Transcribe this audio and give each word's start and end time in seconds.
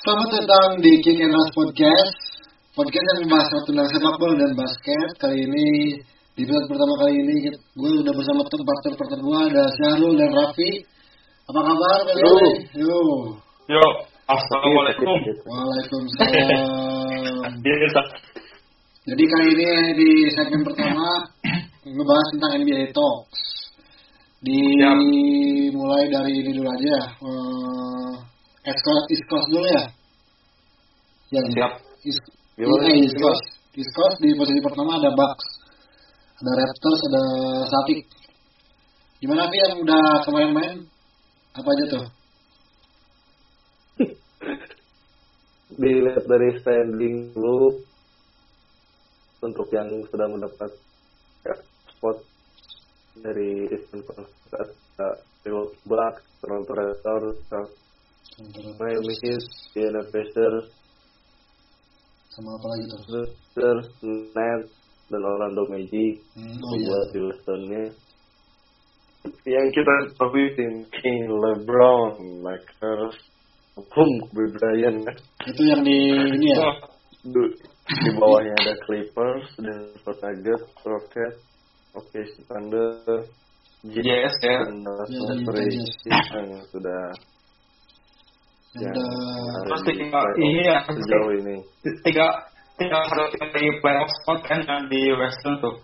Selamat 0.00 0.32
datang 0.32 0.80
di 0.80 0.96
Kick 1.04 1.20
and 1.20 1.28
Rush 1.28 1.52
Podcast. 1.52 2.16
Podcast 2.72 3.04
yang 3.04 3.28
membahas 3.28 3.52
tentang 3.68 3.84
sepak 3.84 4.16
bola 4.16 4.32
dan 4.32 4.56
basket. 4.56 5.12
Kali 5.20 5.44
ini, 5.44 6.00
di 6.32 6.40
episode 6.40 6.72
pertama 6.72 7.04
kali 7.04 7.20
ini 7.20 7.52
Gue 7.76 8.00
udah 8.00 8.08
bersama 8.08 8.40
tim 8.48 8.64
partner-partner 8.64 9.20
gue 9.20 9.38
Ada 9.52 9.60
Syahrul 9.76 10.16
dan 10.16 10.32
Raffi. 10.32 10.88
Apa 11.52 11.60
kabar 11.68 12.00
kalian? 12.08 12.80
Yo. 12.80 12.96
Yo, 13.68 13.84
assalamualaikum. 14.24 15.20
Waalaikumsalam. 15.44 17.60
Jadi 19.12 19.24
kali 19.28 19.48
ini 19.52 20.00
di 20.00 20.32
segmen 20.32 20.64
pertama 20.64 21.28
Ngebahas 21.84 22.28
tentang 22.32 22.56
NBA 22.56 22.96
Talks. 22.96 23.68
Dimulai 24.40 26.08
dari 26.08 26.40
ini 26.40 26.56
dulu 26.56 26.72
aja. 26.72 27.20
Uh, 27.20 28.29
East 28.60 28.82
Coast, 28.84 29.06
East 29.08 29.26
Coast 29.28 29.48
dulu 29.48 29.68
ya 29.72 29.84
Ya, 31.30 31.40
Siap. 31.46 31.72
East, 32.02 32.22
iya, 32.58 32.66
East 32.66 33.14
Coast. 33.14 33.44
East 33.78 33.92
Coast 33.94 34.18
di 34.18 34.34
posisi 34.34 34.58
pertama 34.58 34.98
ada 34.98 35.14
Bucks, 35.14 35.46
ada 36.42 36.52
Raptors, 36.58 37.00
ada 37.06 37.22
Celtic. 37.70 38.02
Gimana 39.22 39.46
sih 39.46 39.62
yang 39.62 39.78
udah 39.78 40.26
kemarin 40.26 40.50
main? 40.50 40.76
Apa 41.54 41.68
aja 41.70 41.84
tuh? 41.86 42.04
Dilihat 45.80 46.26
dari 46.26 46.50
standing 46.58 47.30
dulu 47.30 47.78
untuk 49.38 49.70
yang 49.70 49.86
sudah 50.10 50.26
mendapat 50.34 50.74
ya, 51.46 51.54
spot 51.94 52.18
dari 53.22 53.70
Eastern 53.70 54.02
Conference 54.02 54.34
ada 54.98 55.22
Milwaukee 55.46 55.78
Bucks, 55.86 56.26
Toronto 56.42 56.72
Raptors, 56.74 57.38
Miami 58.80 59.14
Heat, 59.20 59.44
Indiana 59.76 60.02
Pacers, 60.08 60.66
Sama 62.30 62.56
apa 62.56 62.66
lagi 62.72 62.84
tuh? 62.88 63.00
Sixers, 63.04 63.88
Nets, 64.32 64.70
dan 65.10 65.20
Orlando 65.20 65.66
Magic 65.66 66.22
Hmm, 66.32 66.56
oh 66.62 66.72
iya. 66.72 66.86
buat 66.88 67.10
Westernnya. 67.12 67.84
Yang 69.44 69.66
kita 69.76 69.94
tahu 70.16 70.40
tim 70.56 70.74
King, 70.88 71.22
LeBron, 71.28 72.40
Lakers, 72.40 73.18
Boom, 73.76 74.10
Kobe 74.24 74.44
Bryant 74.56 75.04
kan. 75.04 75.16
Itu 75.44 75.62
yang 75.66 75.82
di 75.84 75.98
ini 76.14 76.48
ya? 76.54 76.70
Du- 77.26 77.52
di 77.90 78.10
bawahnya 78.14 78.54
ada 78.54 78.74
Clippers, 78.86 79.50
Denver 79.58 80.14
Nuggets, 80.22 80.70
Rockets, 80.86 81.38
OKC 81.92 82.32
Thunder, 82.46 83.26
Yes, 83.82 84.36
ya. 84.40 84.62
dan 84.68 84.84
Dallas 84.86 85.08
Ya, 85.10 85.20
Mavericks 85.26 85.96
Jazz. 86.04 86.26
yang 86.30 86.48
sudah 86.70 87.02
Yang 87.10 87.10
yang 87.10 87.10
ada 87.10 87.18
ada 88.70 89.02
Terus 89.66 89.82
di 89.82 89.92
tinggal 89.98 90.22
playoff 90.22 90.38
ini 90.38 90.62
ya, 90.62 90.78
sejauh 90.86 91.30
ini. 91.42 91.56
Tiga 92.06 92.26
satu 93.10 93.24
tim 93.34 93.48
di 93.50 93.64
playoff 93.82 94.10
spot 94.22 94.38
kan 94.46 94.60
yang 94.62 94.86
di 94.86 95.10
Western 95.12 95.58
tuh. 95.58 95.76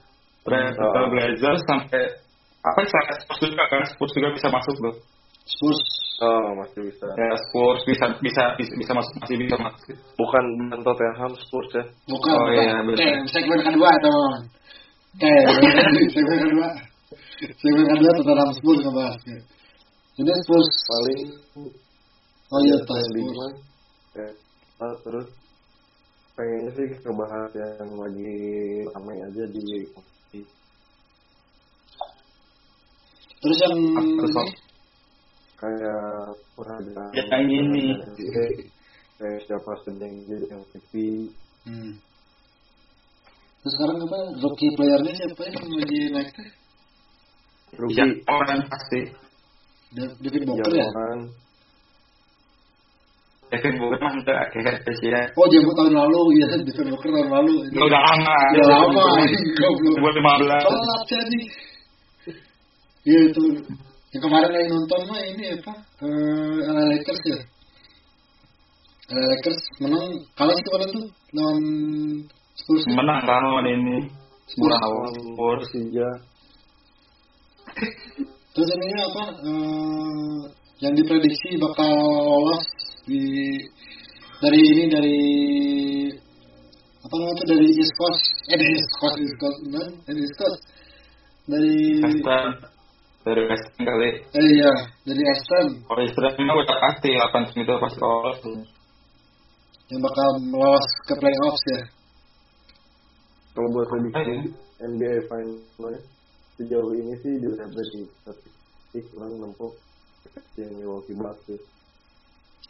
Trailblazer 0.47 1.03
Oh. 1.03 1.11
Blazers 1.11 1.63
sampai 1.67 2.03
apa 2.63 2.79
sih 2.83 2.99
Spurs 3.27 3.41
juga 3.51 3.65
kan 3.67 3.83
Spurs 3.91 4.13
juga 4.15 4.29
bisa 4.31 4.47
masuk 4.55 4.75
tuh. 4.79 4.95
Spurs. 5.43 5.83
Oh 6.23 6.55
masih 6.63 6.87
bisa. 6.87 7.07
Ya 7.19 7.35
Spurs 7.51 7.83
bisa 7.85 8.07
bisa 8.23 8.43
bisa, 8.55 8.73
bisa 8.79 8.93
masuk 8.95 9.13
masih 9.19 9.37
bisa 9.43 9.57
masuk. 9.59 9.95
Bukan 10.15 10.45
bukan 10.71 10.81
Tottenham 10.87 11.33
Spurs 11.35 11.71
ya. 11.75 11.85
Bukan, 12.07 12.31
Oh, 12.33 12.47
bukan. 12.47 12.55
iya, 12.63 12.75
Oke, 12.79 12.87
betul. 12.95 13.27
segmen 13.35 13.61
kedua 13.67 13.91
teman. 13.99 14.41
Oke, 15.19 15.33
segmen 16.15 16.39
kedua. 16.47 16.69
Segmen 17.59 17.87
kedua 17.91 18.11
tentang 18.15 18.51
Spurs 18.55 18.81
ngebahas. 18.87 19.17
Jadi 20.17 20.31
Spurs 20.47 20.71
Paling 20.89 21.23
Oh 22.47 22.61
iya, 22.63 22.77
ya, 22.79 22.87
mah, 23.35 23.53
ya, 24.15 24.89
terus 25.03 25.27
pengennya 26.39 26.71
sih 26.79 26.87
ngebahas 27.03 27.51
yang 27.59 27.91
lagi 27.99 28.35
ramai 28.95 29.17
aja 29.19 29.45
di 29.51 29.61
Terus 33.37 33.59
yang 33.63 33.77
Terus, 33.95 34.33
ini, 34.33 34.49
kayak 35.57 36.03
penghargaan 36.55 37.11
Ya, 37.15 37.25
yang 37.35 37.47
ini. 37.51 37.85
kayak 39.19 39.39
siapa 39.47 39.73
sedang 39.85 40.13
jadi 40.29 40.47
MVP 40.55 40.93
Hmm. 41.67 41.99
Terus 43.59 43.73
sekarang 43.75 43.99
apa? 44.07 44.19
Rookie 44.39 44.71
playernya 44.79 45.13
siapa 45.19 45.43
yang 45.51 45.67
lagi 45.67 45.99
naik 46.15 46.31
teh? 46.31 46.51
rookie 47.75 48.23
orang 48.31 48.61
pasti. 48.71 49.01
Da- 49.91 50.15
David 50.23 50.47
Booker 50.47 50.71
ya? 50.71 50.87
orang 50.87 51.21
Kevin 53.47 53.79
Booker 53.79 53.99
mah 54.03 54.13
enggak 54.19 54.43
kayak 54.51 54.83
ya. 55.07 55.23
Oh, 55.39 55.47
jamu 55.47 55.71
tahun 55.79 55.95
lalu, 55.95 56.21
iya 56.35 56.47
David 56.51 56.91
Booker 56.91 57.11
tahun 57.15 57.31
lalu. 57.31 57.55
Ini 57.71 57.79
udah 57.79 58.01
lama. 58.03 58.37
Udah 58.59 58.69
lama, 58.75 59.05
goblok. 59.55 59.97
Buat 60.03 60.15
15. 60.19 60.67
Telat 60.67 61.03
jadi. 61.07 61.41
Iya 63.07 63.21
itu. 63.31 63.45
Yang 64.11 64.23
kemarin 64.27 64.51
yang 64.51 64.69
nonton 64.75 65.01
mah 65.07 65.21
ini 65.23 65.45
apa? 65.63 65.75
Eh, 66.03 66.57
LA 66.67 66.85
Lakers 66.91 67.23
ya. 67.23 67.39
LA 69.15 69.27
Lakers 69.31 69.61
menang 69.79 70.07
kalah 70.35 70.55
sih 70.59 70.65
kemarin 70.67 70.89
tuh 70.91 71.07
lawan 71.39 71.63
Spurs. 72.59 72.83
ya? 72.83 72.95
Menang 72.99 73.19
kan 73.23 73.43
lawan 73.47 73.67
ini. 73.71 73.97
Spurs. 74.51 74.75
Spurs. 74.75 75.67
Persija 75.71 76.09
Terus 78.57 78.69
ininya 78.73 79.01
apa? 79.07 79.25
Eh, 79.45 80.41
yang 80.81 80.93
diprediksi 80.97 81.61
bakal 81.61 81.93
lolos 81.95 82.65
di 83.07 83.23
dari 84.37 84.61
ini 84.61 84.85
dari 84.91 85.19
apa 87.01 87.15
namanya 87.15 87.45
dari 87.47 87.67
East 87.71 87.95
Coast 87.95 88.25
eh 88.51 88.57
dari 88.59 88.75
East 88.75 88.93
Coast 88.99 89.17
East 89.23 89.37
Coast 89.39 89.59
kan 89.71 89.91
dari 90.05 90.21
East 90.21 90.37
Coast 90.37 90.61
dari 91.47 91.75
Western. 92.03 92.51
Dari 93.23 93.43
Western 93.43 93.83
kali. 93.83 94.11
eh 94.23 94.47
iya 94.59 94.73
dari 95.03 95.23
Eastern 95.23 95.69
Kalau 95.87 96.03
Israel 96.03 96.35
udah 96.35 96.79
pasti 96.83 97.09
8 97.15 97.51
tim 97.55 97.63
itu 97.63 97.75
pasti 97.79 97.99
lolos 97.99 98.39
tuh. 98.43 98.59
yang 99.87 100.03
bakal 100.03 100.29
lolos 100.51 100.89
ke 101.07 101.15
playoffs 101.15 101.65
ya 101.71 101.81
kalau 103.55 103.69
buat 103.73 103.87
Ah, 103.87 103.91
prediksi 103.95 104.23
iya. 104.27 104.43
NBA 104.85 105.15
Finals 105.31 106.03
sejauh 106.59 106.93
ini 106.93 107.15
sih 107.23 107.33
dilihat 107.41 107.71
dari 107.71 108.01
statistik 108.21 109.05
orang 109.17 109.33
nempuh 109.41 109.73
yang 110.59 110.73
Milwaukee 110.77 111.17
Bucks 111.17 111.41
sih. 111.49 111.61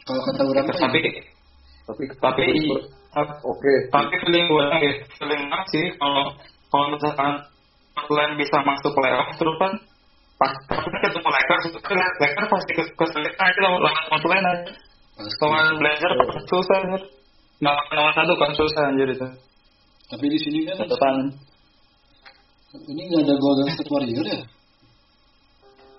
Kalau 0.07 0.21
kata 0.23 0.41
orang 0.47 0.65
Tapi 0.71 1.01
tapi 1.87 2.03
tapi 2.19 2.43
oke. 3.43 3.73
tapi 3.91 4.13
feeling 4.23 4.45
gue 4.47 4.63
ya 4.83 4.91
feeling 5.19 5.41
gue 5.47 5.61
sih 5.71 5.85
kalau 5.99 6.23
kalau 6.67 6.85
misalkan 6.95 7.33
Portland 7.95 8.33
bisa 8.35 8.57
masuk 8.63 8.91
playoff 8.91 9.31
terus 9.35 9.55
kan 9.59 9.73
pas 10.37 10.53
pas 10.69 10.79
ketemu 10.83 11.29
Lakers 11.31 11.63
itu 11.71 11.79
kan 11.81 11.97
Lakers 12.21 12.47
pasti 12.51 12.71
kes- 12.75 12.93
kesulitan 12.95 13.39
aja 13.41 13.59
lawan 13.63 13.79
lawan 13.83 14.03
Portland 14.11 14.45
aja 14.47 14.71
lawan 15.41 15.65
Blazer 15.81 16.11
susah 16.45 16.77
anjir 16.83 17.01
nggak 17.57 17.77
lawan 17.95 18.13
satu 18.13 18.33
kan 18.37 18.51
susah 18.53 18.83
anjir 18.93 19.07
itu. 19.09 19.27
Tapi 20.07 20.25
di 20.29 20.39
sini 20.39 20.59
kan 20.63 20.77
catatan 20.85 21.35
ini 22.85 23.01
nggak 23.09 23.23
ada 23.25 23.35
Golden 23.41 23.67
State 23.73 23.89
Warrior 23.89 24.27
ya 24.27 24.39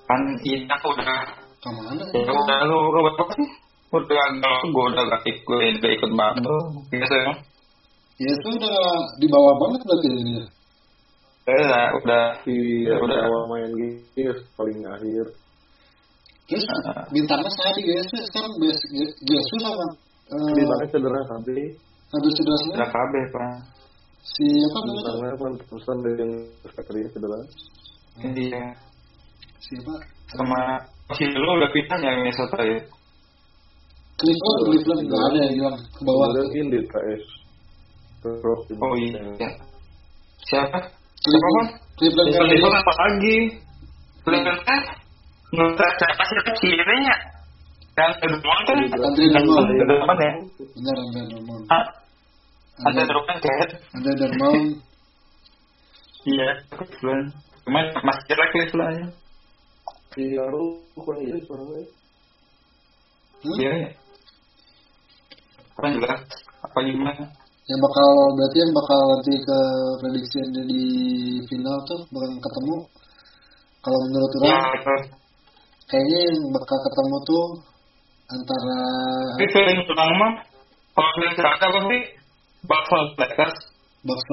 kan 0.09 0.21
ini 0.39 0.65
aku 0.71 0.87
udah 0.95 1.21
ke 1.59 1.69
mana? 1.75 2.05
ya 2.15 2.31
udah 2.31 2.59
lu 2.71 2.77
ke 2.95 2.99
berapa 3.05 3.25
sih 3.37 3.49
udah 3.89 4.21
agak 4.33 4.57
gue 4.69 4.85
udah 4.93 5.05
gak 5.09 5.23
ikut 5.25 5.75
gak 5.81 5.93
ikut 5.97 6.11
banget 6.13 6.45
biasa 6.93 7.15
ya 7.17 7.33
ya 8.19 8.31
itu 8.35 8.49
udah 8.51 8.77
di 9.23 9.27
bawah 9.31 9.55
banget 9.57 9.81
berarti 9.87 10.09
ini 10.13 10.33
ya 10.37 10.47
udah 11.49 11.85
udah. 12.05 12.25
Iya 12.45 12.95
udah. 13.01 13.19
awal 13.25 13.43
main 13.49 13.73
gini 13.73 14.29
paling 14.53 14.85
akhir. 14.85 15.27
Terus 16.49 16.65
Ah. 16.89 17.05
bintangnya 17.13 17.51
saya 17.57 17.73
di 17.77 17.83
GSU 17.89 18.17
sekarang 18.29 18.53
GSU 19.25 19.57
sama 19.61 19.87
eh, 20.29 20.53
bintangnya 20.57 20.89
cedera 20.93 21.21
tapi 21.29 21.73
habis 22.09 22.33
cedera 22.37 22.53
udah 22.53 22.61
semua 22.65 22.89
kabeh 22.93 23.25
pak. 23.33 23.53
Si 24.29 24.45
apa 24.45 24.79
namanya? 24.85 25.01
Bintangnya 25.01 25.33
kan 25.41 25.53
terusan 25.65 25.97
dari 26.05 26.17
yang 26.21 26.33
sekretariat 26.65 27.11
cedera. 27.17 27.39
Iya. 28.19 28.65
Siapa 29.59 29.95
sama 30.37 30.61
si 31.17 31.25
lu 31.33 31.49
udah 31.49 31.71
pindah 31.73 31.99
ya 32.05 32.13
Minnesota 32.21 32.61
ya 32.61 32.77
Cleveland 34.19 34.61
Cleveland 34.67 35.01
nggak 35.07 35.23
ada 35.31 35.39
yang 35.47 35.55
bilang 35.55 35.77
ke 35.79 36.01
bawah. 36.03 36.27
Terus 38.19 38.61
oh 38.83 38.95
iya. 38.99 39.23
Siapa? 39.39 39.63
Siapa 40.43 40.79
Cleveland. 41.23 41.71
Cleveland 41.99 42.77
apa 42.83 42.93
lagi 42.99 43.37
Cleveland 44.27 44.61
kan? 44.67 44.83
Nggak 45.55 45.91
siapa 46.03 46.23
itu 46.27 46.53
kirinya. 46.59 47.17
Kan? 47.95 48.11
Drummond 48.23 48.63
kan 48.63 48.77
Andre 48.79 49.27
Drummond 49.27 49.67
Drummond 49.75 50.21
ya? 50.23 50.33
Benar 50.55 50.97
Andre 51.03 51.23
Drummond 51.27 51.63
Ah, 51.67 51.85
ada 52.79 52.87
Andre 52.87 53.03
Drummond 53.11 53.39
kan 53.43 53.69
Andre 53.95 54.13
Drummond 54.19 54.67
iya 56.27 56.51
Cleveland. 56.75 57.27
Cuman 57.67 57.85
masih 58.07 58.23
jelek 58.31 58.49
Cleveland 58.55 58.95
ya 58.99 59.07
si 60.15 60.23
Lalu 60.35 60.63
kurang 60.99 61.23
iya 61.23 61.39
suaranya 61.47 61.87
Hmm? 63.39 63.55
iya 63.63 63.71
Kan 65.79 65.91
juga 65.95 66.11
apa 66.59 66.79
gimana? 66.83 67.23
Yang 67.69 67.81
bakal 67.85 68.09
berarti 68.35 68.57
yang 68.65 68.73
bakal 68.75 68.99
nanti 69.13 69.33
ke 69.39 69.59
prediksi 70.01 70.37
yang 70.41 70.51
di 70.67 70.85
final 71.47 71.77
tuh 71.87 72.01
bakal 72.11 72.31
ketemu. 72.41 72.77
Kalau 73.79 73.99
menurut 74.11 74.31
Ya, 74.43 74.59
orang 74.59 74.73
Lakers. 74.75 75.05
kayaknya 75.87 76.19
yang 76.19 76.39
bakal 76.51 76.79
ketemu 76.83 77.17
tuh 77.23 77.45
antara 78.29 78.79
Tapi 79.39 79.47
feeling 79.55 79.79
orang 79.87 80.13
mah 80.19 80.33
kalau 80.99 81.11
apa 81.47 81.79
sih? 81.95 82.03
Bucks 82.67 82.89
lawan 82.91 83.09
Lakers. 83.15 83.57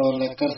Lawan 0.01 0.15
Lakers. 0.25 0.57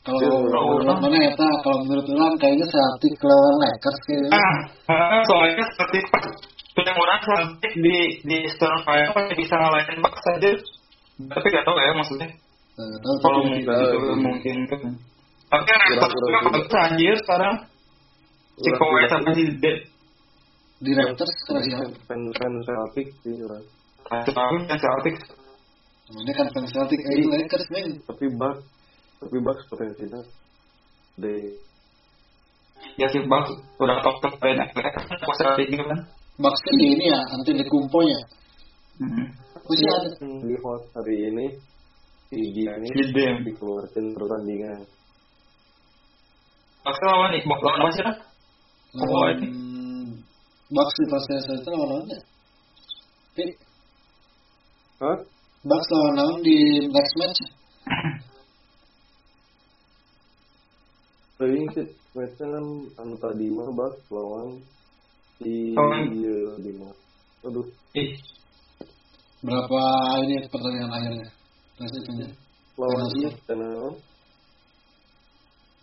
Kalau 0.00 0.16
Ya, 0.16 0.30
menurut 0.30 0.98
mana 1.02 1.18
ya? 1.20 1.30
Kalau 1.36 1.78
menurut 1.84 2.06
orang 2.06 2.34
kayaknya 2.38 2.66
Celtic 2.70 3.14
lawan 3.20 3.54
Lakers 3.60 3.98
kayaknya. 4.06 4.30
Ah, 4.30 4.56
ah, 4.94 5.20
soalnya 5.26 5.64
seperti 5.74 5.98
pas 6.08 6.24
punya 6.70 6.92
orang 6.94 7.20
Celtic 7.22 7.72
di 7.76 7.96
di 8.22 8.36
Final 8.86 9.10
masih 9.12 9.36
bisa 9.36 9.54
ngalahin 9.58 9.98
Bucks 10.00 10.24
aja. 10.30 10.50
Tapi 11.20 11.46
gak 11.52 11.64
tau 11.66 11.76
ya 11.76 11.92
maksudnya. 11.92 12.28
Nah, 12.78 12.96
tahu 13.02 13.14
Kalau 13.20 13.40
mungkin 13.44 13.60
itu 13.66 13.98
mungkin 14.16 14.56
kan. 14.70 14.80
Tapi 15.50 15.62
kan 15.66 15.78
Raptors 15.82 16.12
juga 16.14 16.26
Kira-kira 16.30 16.48
bagus 16.54 16.74
anjir 16.78 17.16
sekarang. 17.20 17.54
Si 18.60 18.68
tidak- 18.70 18.78
sama 19.10 19.30
si 19.34 19.44
Dead. 19.58 19.78
di 20.80 20.90
Raptors 20.96 21.32
sekarang 21.44 21.62
siapa? 21.68 21.92
fan 22.08 22.20
fan 22.32 22.52
Celtic 22.64 23.06
sih 23.20 23.36
orang 23.44 23.64
Tapi 24.00 24.32
yang 24.64 24.80
Celtic 24.80 25.14
Namanya 26.10 26.32
kan 26.34 26.46
fans 26.50 26.70
Celtic, 26.72 26.98
eh 27.04 27.22
Lakers 27.22 27.66
men. 27.70 28.00
tapi 28.02 28.24
Bucks 28.34 28.64
tapi 29.20 29.36
Bucks 29.38 29.62
potensinya 29.68 30.20
de 31.14 31.54
ya 32.96 33.06
si 33.12 33.20
Bucks 33.28 33.52
udah 33.76 34.00
top 34.00 34.16
top 34.24 34.34
banyak 34.40 34.72
Lakers 34.72 35.04
kan 35.04 35.16
kok 35.20 35.36
Celtic 35.36 35.66
gitu 35.68 35.84
kan. 35.84 36.00
Kan 36.40 36.76
ini 36.80 37.04
ya, 37.04 37.20
anti 37.36 37.52
di 37.52 37.64
kumponya. 37.68 38.20
Hmm. 39.00 39.28
Ada. 39.70 40.10
di 40.18 40.56
host 40.66 40.90
hari 40.98 41.30
ini 41.30 41.46
Gia 42.34 42.74
ini 42.74 42.90
Si 42.90 43.02
Dem. 43.14 43.46
dikeluarkan 43.46 44.04
pertandingan 44.18 44.82
lawan 46.82 47.28
nih, 47.34 47.42
Bucks 47.46 47.62
lawan 47.62 47.80
apa 47.80 47.90
sih 47.94 48.02
kan? 48.02 48.16
Lawan 48.98 49.36
Bucks 50.74 50.94
di 50.98 51.06
fase 51.06 51.34
itu 51.54 51.68
lawan 51.70 51.86
lawan 51.86 52.06
ya. 52.10 52.20
Hah? 55.00 55.18
Bucks 55.62 55.88
lawan 55.94 56.14
lawan 56.18 56.38
di 56.42 56.56
next 56.90 57.14
match. 57.20 57.40
Tapi 61.38 61.56
sih 61.72 61.86
matchnya 62.12 62.46
kan 62.52 62.66
anu 63.00 63.14
tadi 63.22 63.46
mah 63.54 63.70
Bucks 63.70 64.02
lawan 64.10 64.58
iya, 65.44 66.38
di 66.60 66.70
mana 66.76 66.94
aduh 67.42 67.66
Ih, 67.96 68.10
Berapa 69.40 69.80
ini 70.28 70.36
pertandingan 70.52 70.92
akhirnya? 70.92 71.26
Terus 71.74 71.92
itunya. 71.96 72.28
lawan 72.76 72.92
Final 72.92 73.10
dia 73.16 73.30
karena 73.48 73.68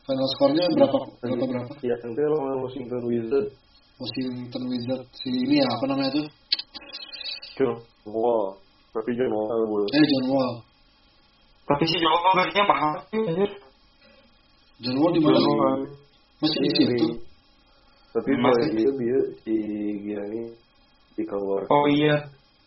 Final 0.06 0.27
skornya 0.38 0.63
berapa? 0.71 0.98
Berapa 1.19 1.45
berapa? 1.50 1.74
ya 1.83 1.95
nanti 2.00 2.21
lawan 2.21 2.62
Washington 2.63 3.01
Wizards 3.09 3.51
Washington 3.98 4.63
Wizards 4.69 5.09
si 5.18 5.30
ini 5.33 5.57
ya 5.57 5.68
apa 5.68 5.83
namanya 5.89 6.10
itu? 6.13 6.21
John 7.57 7.81
Wall 8.06 8.62
tapi 8.94 9.10
John 9.18 9.33
Wall 9.33 9.89
Eh 9.89 10.03
John 10.06 10.25
Wall. 10.31 10.53
tapi 11.68 11.83
si 11.83 11.98
Jowo 12.00 12.30
gajinya 12.38 12.63
mahal 12.69 12.94
sih 13.10 13.19
anjir. 13.25 13.51
John 14.80 14.95
Wall 15.01 15.12
di 15.12 15.19
mana? 15.19 15.33
John 15.33 15.44
sih? 15.44 15.57
Wall. 15.57 15.80
Masih 16.38 16.60
di 16.62 16.69
Iya, 16.69 16.77
situ. 16.77 17.07
Tapi 18.18 18.34
Masih. 18.34 18.42
mulai 18.42 18.66
dia 18.74 18.90
dia 18.98 19.19
si 19.46 19.54
Gia 20.02 20.25
ini 20.25 20.50
di 21.14 21.22
keluar 21.30 21.69
Oh 21.69 21.86
iya, 21.86 22.18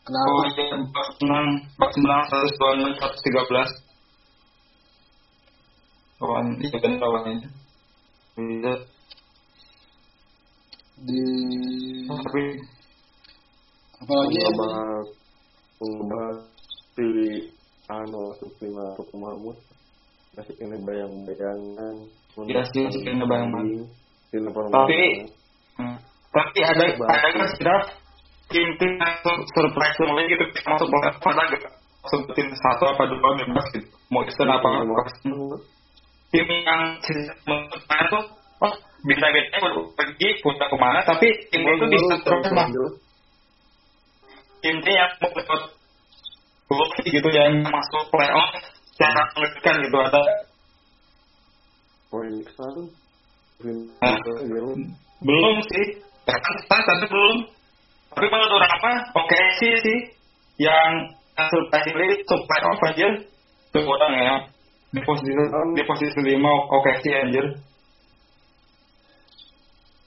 Kenapa? 0.06 0.30
oh 0.30 0.46
iya, 0.46 0.78
Bucks 0.94 1.18
menang, 1.26 1.48
Bucks 1.74 1.98
menang 1.98 2.22
126 2.30 3.02
113. 3.50 6.22
Lawan, 6.22 6.46
iya 6.62 6.78
kan 6.78 6.92
lawan 7.02 7.34
itu. 7.34 7.50
Iya, 8.38 8.74
Di 11.00 11.16
tapi 12.06 12.44
apalagi 14.00 14.36
ya? 14.38 14.48
ngebahas 14.54 15.06
ngebahas 15.80 16.36
si 16.94 17.06
Supina 18.38 18.84
untuk 18.94 19.08
Mahmud 19.18 19.56
masih 20.38 20.54
ini 20.62 20.76
bayang-bayangan 20.86 21.96
Iya 22.46 22.62
sih, 22.70 22.86
masih 22.86 23.02
kena 23.02 23.26
bayang-bayang. 23.26 23.90
Tapi-. 24.70 25.39
Tapi 26.30 26.58
ada 26.62 26.84
ada 26.94 27.44
sudah 27.58 27.78
tim-tim 28.50 28.92
surprise 29.54 29.98
mulai 30.06 30.26
gitu 30.30 30.44
masuk 30.66 30.86
playoff 30.90 31.16
pada 31.22 31.44
masuk 32.00 32.22
tim 32.34 32.48
satu 32.54 32.84
apa 32.90 33.02
dua 33.10 33.30
bebas 33.38 33.66
gitu. 33.74 33.88
Mau 34.10 34.22
Eastern 34.26 34.50
apa 34.50 34.68
apa 34.82 35.04
tim 36.30 36.46
yang 36.46 36.82
menurut 37.46 37.82
tuh 38.10 38.24
oh 38.62 38.74
bisa 39.02 39.26
beda 39.32 39.58
pergi 39.98 40.28
punya 40.44 40.66
ke 40.70 40.76
mana 40.78 41.00
tapi 41.02 41.26
tim 41.50 41.62
itu 41.66 41.86
bisa 41.90 42.14
terus 42.22 42.50
mah 42.54 42.68
tim 44.62 44.76
yang 44.84 45.10
mau 45.20 45.30
ikut 45.34 45.62
gitu 47.02 47.28
yang 47.34 47.66
masuk 47.66 48.04
playoff 48.14 48.50
secara 48.94 49.22
mengejutkan 49.34 49.74
gitu 49.82 49.96
ada. 49.98 50.22
Hah? 53.98 54.16
gitu 54.44 54.62
belum 55.20 55.56
sih. 55.68 55.86
Kan 56.24 56.56
start 56.64 56.84
tapi 56.86 57.06
belum. 57.08 57.36
Tapi 58.10 58.26
menurut 58.26 58.52
orang 58.56 58.72
apa? 58.80 58.92
Oke 59.20 59.38
sih 59.60 59.72
sih. 59.84 59.98
Yang 60.60 61.16
surprisingly 61.36 62.20
untuk 62.20 62.40
playoff 62.44 62.80
aja 62.84 63.08
itu 63.70 63.80
orang 63.80 64.12
ya. 64.16 64.34
Di 64.90 65.00
posisi 65.06 65.30
di 65.76 65.82
posisi 65.86 66.18
lima 66.26 66.50
oke 66.50 66.92
sih 67.04 67.12
anjir. 67.14 67.46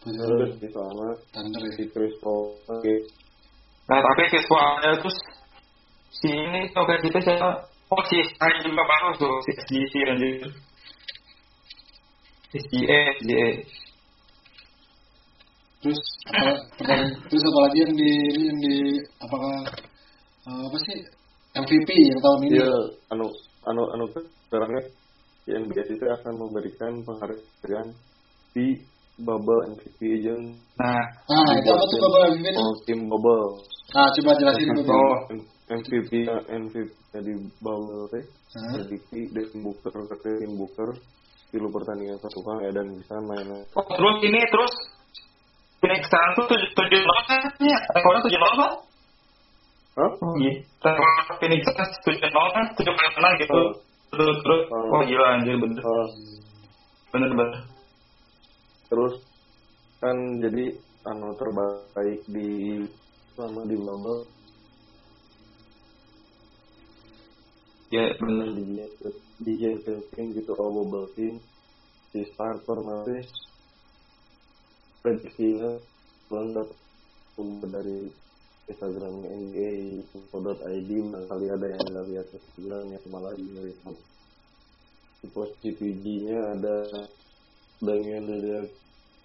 Terus 0.03 0.51
di 0.59 0.67
sana 0.67 1.15
Thunder 1.31 1.63
ya. 1.63 1.71
si 1.79 1.83
Chris 1.89 2.13
Paul 2.19 2.59
oke. 2.67 2.93
Nah 3.87 3.99
tapi 4.03 4.21
visualnya 4.27 4.99
terus 4.99 5.17
si 6.11 6.29
ini 6.29 6.67
oke 6.75 6.93
kita 7.07 7.19
siapa? 7.23 7.71
Oh 7.93 8.01
si 8.09 8.19
Stein 8.19 8.57
juga 8.67 8.83
bagus 8.83 9.15
tuh. 9.21 9.35
Si 9.47 9.51
SGC 9.55 9.93
anjir. 10.11 10.51
SGA 12.53 12.99
SGA 13.17 13.49
Terus 15.83 15.99
apa, 16.31 16.51
pertandingan- 16.79 17.19
terus 17.27 17.43
apa 17.43 17.59
lagi 17.59 17.77
yang 17.83 17.93
di 17.93 18.09
ini 18.31 18.41
yang 18.47 18.59
di 18.59 18.75
apakah 19.19 19.53
eh, 20.47 20.61
apa 20.63 20.77
sih 20.79 20.97
MVP 21.53 21.89
yang 22.09 22.19
tahun 22.19 22.39
ini? 22.41 22.55
dia 22.55 22.71
anu 23.11 23.27
anu 23.67 23.83
anu 23.91 24.05
sekarangnya 24.47 24.81
yang 25.43 25.67
NBA 25.67 25.83
itu 25.91 26.05
akan 26.07 26.33
memberikan 26.39 26.91
penghargaan 27.03 27.87
di 28.55 28.79
bubble 29.19 29.61
MVP 29.69 29.99
yang 30.23 30.41
nah 30.73 31.03
Nah, 31.27 31.51
itu 31.53 31.69
apa 31.69 31.83
tuh 31.83 31.99
Bapak 32.01 32.21
MVP 32.31 32.47
itu? 32.47 32.57
all 32.57 32.73
team 32.87 32.99
bubble 33.05 33.45
Nah, 33.93 34.07
coba 34.09 34.31
jelasin 34.39 34.67
dulu. 34.73 34.89
Oh. 34.89 35.17
MVP 35.69 36.11
MVP 36.49 36.89
di 37.21 37.33
bubble 37.59 38.07
teh? 38.09 38.23
MVP 38.79 39.09
Devin 39.29 39.59
Booker 39.61 39.93
Devin 40.17 40.53
Booker 40.55 40.89
tilu 41.53 41.69
pertandingan 41.69 42.17
satu 42.17 42.39
kali 42.41 42.71
dan 42.71 42.87
bisa 42.89 43.13
main 43.21 43.45
Oh, 43.77 43.85
terus 43.85 44.17
ini 44.23 44.41
terus 44.49 44.73
Phoenix 45.83 46.01
Suns 46.07 46.33
tuh 46.39 46.45
tujuh 46.47 46.69
tujuh 46.71 46.99
nol 47.03 47.21
kan? 47.27 47.43
Iya, 47.59 47.77
rekornya 47.91 48.21
tujuh 48.23 48.39
nol 48.39 48.53
kan? 48.55 48.71
Oh 49.99 50.33
iya. 50.39 50.53
Rekor 50.79 51.09
Phoenix 51.43 51.61
Suns 51.67 51.91
tujuh 52.01 52.29
nol 52.31 52.47
kan? 52.55 52.65
Tujuh 52.73 52.93
kali 52.95 53.09
menang 53.19 53.35
gitu. 53.35 53.51
Oh. 53.59 53.71
Terus 54.15 54.37
terus. 54.39 54.61
Oh. 54.71 54.95
Oh 54.95 55.01
gila 55.03 55.27
anjir 55.35 55.59
bener. 55.59 55.83
Ah, 55.83 56.07
Bener 57.11 57.29
bener. 57.29 57.61
terus 58.87 59.13
kan 59.97 60.13
jadi 60.37 60.65
anu 61.03 61.33
terbaik 61.33 62.21
di 62.29 62.81
sama 63.33 63.65
di 63.65 63.73
bubble 63.73 64.29
Ya 67.89 68.13
bener. 68.17 68.53
di 68.53 68.63
di 69.41 69.51
Jensen 69.57 69.97
Team 70.13 70.33
gitu 70.33 70.53
all 70.57 70.73
bubble 70.73 71.09
team 71.13 71.37
si 72.09 72.21
starter 72.33 72.77
nanti 72.81 73.25
prediksinya 75.03 75.77
landat 76.31 76.71
sumber 77.35 77.67
dari 77.67 78.07
Instagram 78.71 79.27
NBA 79.27 79.99
info.id 80.15 80.89
barangkali 80.89 81.45
ada 81.51 81.65
yang 81.67 81.83
nggak 81.91 82.05
lihat 82.07 82.27
bilang 82.55 82.87
yang 82.87 83.03
malah 83.11 83.35
di 83.35 83.43
ngeliat 83.43 83.95
di 85.19 85.27
posisi 85.31 85.69
PG-nya 85.75 86.39
ada 86.55 86.87
Damian 87.83 88.23
Lillard 88.31 88.71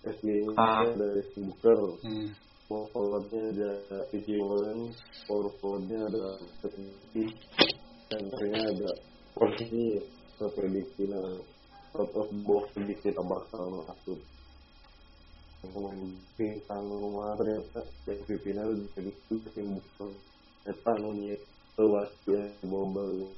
SG 0.02 0.26
nya 0.26 0.54
Ah. 0.58 0.87
ada 0.87 1.06
Booker. 1.38 1.99
Hmm. 2.02 2.30
Forwardnya 2.68 3.42
ada 3.49 3.70
PJ 4.12 4.28
Warren 4.44 4.92
forwardnya 5.25 6.04
ada 6.04 6.37
Stephen 6.61 7.32
centernya 8.12 8.61
ada 8.61 8.90
posisi 9.32 9.97
prediksi 10.37 11.08
nah 11.08 11.32
out 11.97 12.12
of 12.12 12.28
box 12.44 12.68
sedikit 12.76 13.16
tambah 13.16 13.40
kalau 13.49 13.88
masuk 13.88 14.20
pemain 15.70 16.00
bintang 16.34 16.84
rumah 16.84 17.32
ternyata 17.34 17.80
MVP 18.06 18.44
nya 18.52 18.62
lebih 18.64 18.88
sedikit 18.94 19.50
tim 19.52 19.75
Booker 19.75 20.10
Eta 20.64 20.92
nunya 20.98 21.37
luas 21.76 22.10
ya 22.26 22.42
bubble 22.62 23.30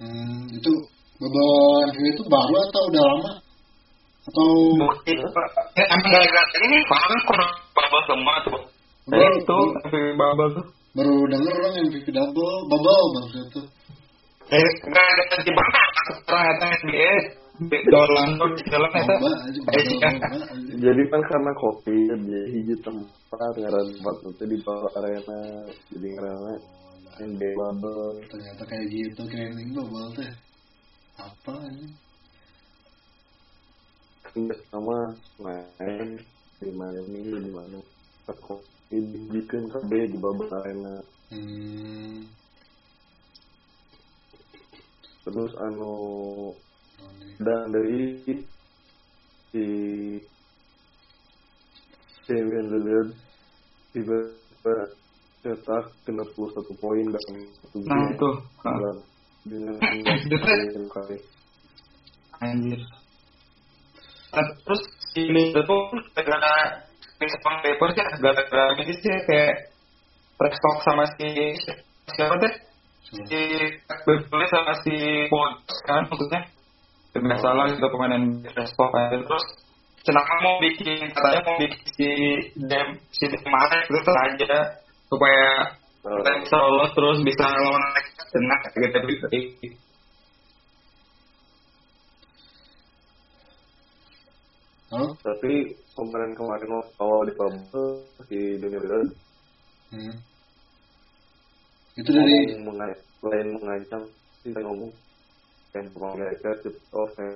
Hmm, 0.00 0.48
itu 0.48 0.72
MVP 1.20 2.00
itu 2.10 2.22
baru 2.24 2.54
atau 2.56 2.82
udah 2.88 3.04
lama? 3.04 3.32
Atau. 4.24 4.48
Ya, 5.76 5.84
emang 5.84 6.08
gara-gara 6.08 6.56
ini 6.64 6.76
kemarin 6.88 7.20
kurang 7.28 7.52
bubble 7.76 8.02
semua 8.08 8.34
tuh. 8.40 8.52
Baru- 9.04 9.20
Jadi 9.20 9.44
itu 9.44 9.58
bubble 10.16 10.48
tuh. 10.56 10.66
baru 10.90 11.14
denger 11.28 11.52
orang 11.52 11.74
MVP 11.84 12.06
double, 12.10 12.56
bubble 12.64 13.02
maksudnya 13.12 13.44
tuh. 13.52 13.66
Eh, 14.48 14.64
nggak 14.88 15.04
ada 15.04 15.36
di 15.44 15.52
bubble. 15.52 15.84
Sekarang 16.16 16.48
ada 16.48 16.66
NBA. 16.80 17.12
Bubble, 17.60 19.36
jadi 20.80 21.02
kan 21.12 21.20
karena 21.28 21.52
kopi 21.60 22.08
dia 22.24 22.42
hiji 22.56 22.72
tempat 22.80 23.52
ngaran 23.52 23.86
tempat 24.00 24.16
itu 24.32 24.44
di 24.48 24.56
bawah 24.64 24.88
arena 24.96 25.40
jadi 25.92 26.08
karena 26.16 26.54
NBA 27.20 27.52
bubble 27.52 28.24
Ternyata 28.32 28.62
kayak 28.64 28.86
gitu 28.88 29.22
training 29.28 29.76
bubble 29.76 30.08
teh. 30.16 30.32
Apa 31.20 31.52
ini? 31.68 31.92
kan 34.24 34.46
sama 34.72 34.98
main 35.42 36.16
di 36.64 36.70
Miami 36.72 37.20
di 37.44 37.50
mana 37.52 37.76
kopi 38.40 38.96
dibikin 39.04 39.68
KB 39.68 39.90
di 40.08 40.16
bawah 40.16 40.48
arena 40.64 41.04
Hmm. 41.30 42.26
terus 45.22 45.52
anu. 45.62 45.94
Dan 47.40 47.72
dari 47.72 48.20
si 49.50 49.64
Damian 52.28 52.66
Lillard 52.70 53.10
tiba-tiba 53.90 54.74
cetak 55.40 55.84
61 56.06 56.80
poin 56.80 57.06
dalam 57.10 57.36
satu 57.58 57.78
Nah 57.80 57.82
game 57.88 58.06
itu. 58.14 58.30
Ah, 58.62 58.76
Dalam 58.76 58.98
dengan 59.48 60.86
kali 60.92 61.16
Anjir. 62.40 62.80
Nah, 64.30 64.46
terus 64.62 64.82
ini 65.16 65.50
itu 65.50 65.76
gara-gara 66.14 66.86
Pistons 67.18 67.60
Papers 67.64 67.96
ya, 67.98 68.06
gara-gara 68.20 68.78
ini 68.80 68.94
sih 68.96 69.12
kayak 69.26 69.74
Prestok 70.40 70.76
sama 70.86 71.04
si 71.20 71.52
siapa 72.16 72.32
deh? 72.40 72.54
Si 73.04 73.40
Beverly 74.06 74.46
sama 74.48 74.72
si 74.80 74.94
Bonds 75.28 75.76
kan 75.84 76.08
maksudnya. 76.08 76.59
Tidak 77.10 77.38
salah 77.42 77.66
gitu 77.70 77.86
pemain 77.90 78.22
Prestok 78.54 78.90
aja 78.94 79.18
terus 79.18 79.46
Cenaka 80.00 80.34
mau 80.40 80.56
bikin 80.64 81.12
katanya 81.12 81.40
mau 81.44 81.56
bikin 81.60 81.80
si 81.92 82.08
Dem 82.56 82.96
si 83.12 83.24
Demare 83.28 83.84
itu 83.84 84.00
aja 84.00 84.52
supaya 85.12 85.48
kita 86.00 86.30
bisa 86.40 86.56
lolos 86.56 86.90
terus 86.96 87.18
bisa 87.20 87.44
lawan 87.44 87.84
tenang 88.32 88.62
gitu 88.72 88.98
gitu. 89.04 89.26
Tapi 95.20 95.52
kemarin-kemarin 95.94 96.70
awal 96.98 97.22
di 97.28 97.34
bubble 97.38 98.02
si 98.26 98.38
Damian 98.58 98.82
Lillard 98.82 99.10
Hmm. 99.90 100.14
Itu 101.98 102.14
dari 102.14 102.54
ngomong 102.54 102.78
menga- 102.78 103.02
lain 103.26 103.58
mengancam 103.58 104.06
saya 104.38 104.62
ngomong 104.62 104.94
yang 105.74 105.86
pemain 105.94 106.18
Lakers 106.18 106.60
itu 106.66 106.80
off 106.90 107.14
ya 107.18 107.30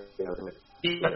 Iya. 0.85 1.09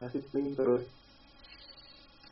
masih 0.00 0.24
penting 0.32 0.56
terus 0.56 0.84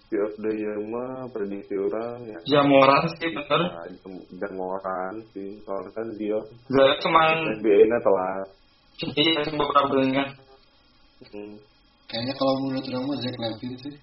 di 0.09 0.17
of 0.17 0.33
the 0.41 0.53
year 0.57 0.81
mah 0.89 1.29
prediksi 1.29 1.77
orang 1.77 2.25
ya 2.25 2.41
Jamoran 2.49 3.05
sih 3.21 3.29
bener. 3.29 3.61
nah, 3.69 3.85
jamoran 4.41 5.15
sih 5.37 5.61
soalnya 5.69 5.93
kan 5.93 6.09
dia 6.17 6.41
Saya 6.73 6.97
cuman 7.05 7.61
NBA 7.61 7.93
nya 7.93 7.99
telat 8.01 8.49
iya 9.21 9.45
cuma 9.53 9.69
beberapa 9.69 9.93
bulan 9.93 10.29
hmm. 11.29 11.55
kayaknya 12.09 12.35
kalau 12.41 12.55
menurut 12.65 12.89
mah 12.89 13.17
Zach 13.21 13.37
Lavin 13.37 13.75
sih. 13.85 13.95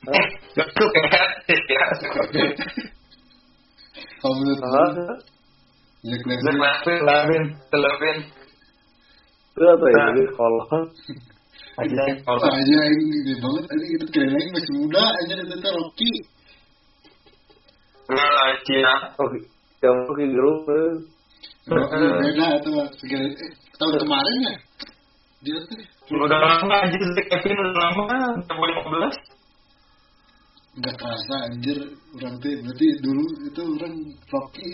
Eh, 0.00 0.26
betul 0.56 0.88
kan? 0.96 1.28
Kalau 4.20 4.34
menurut 4.40 4.58
Zach 4.60 4.70
Lavin. 4.70 5.08
Lavin, 6.00 6.98
Lavin, 7.04 7.44
Lavin. 7.72 8.18
itu 9.50 9.64
apa 9.66 9.84
ya 9.84 9.94
Nah. 10.00 10.06
jadi 10.16 10.22
kalau 10.32 10.60
Aja 11.80 12.02
aja 12.52 12.78
ini 12.92 13.04
gede 13.24 13.34
banget 13.40 13.64
ini 13.72 13.84
itu 13.96 14.06
keren 14.12 14.30
lagi 14.36 14.48
masih 14.52 14.72
muda 14.80 15.00
aja 15.00 15.34
itu 15.36 15.54
tuh 15.60 15.72
Rocky. 15.76 16.12
Enggak 18.10 18.30
lah, 18.36 18.48
Cia. 18.66 18.94
oke 19.16 19.38
yang 19.80 19.96
oke 20.04 20.22
dulu 20.28 20.52
eh. 20.68 20.92
Rocky 21.68 21.96
beda 22.20 22.46
itu 22.60 22.70
segala 23.00 23.26
eh, 23.32 23.52
tahun 23.80 23.92
kemarin 24.02 24.36
ya. 24.44 24.54
Dia 25.40 25.56
tuh 25.64 25.78
Udah 26.10 26.36
lama 26.36 26.76
si 26.90 26.96
Kevin 27.30 27.54
udah 27.54 27.74
lama, 27.80 28.04
2015. 28.44 29.39
Nggak 30.80 30.96
kerasa 30.96 31.34
anjir 31.52 31.78
orang 32.16 32.34
tuh 32.40 32.50
berarti 32.64 32.86
dulu 33.04 33.24
itu 33.44 33.62
orang 33.76 33.94
Rocky. 34.32 34.72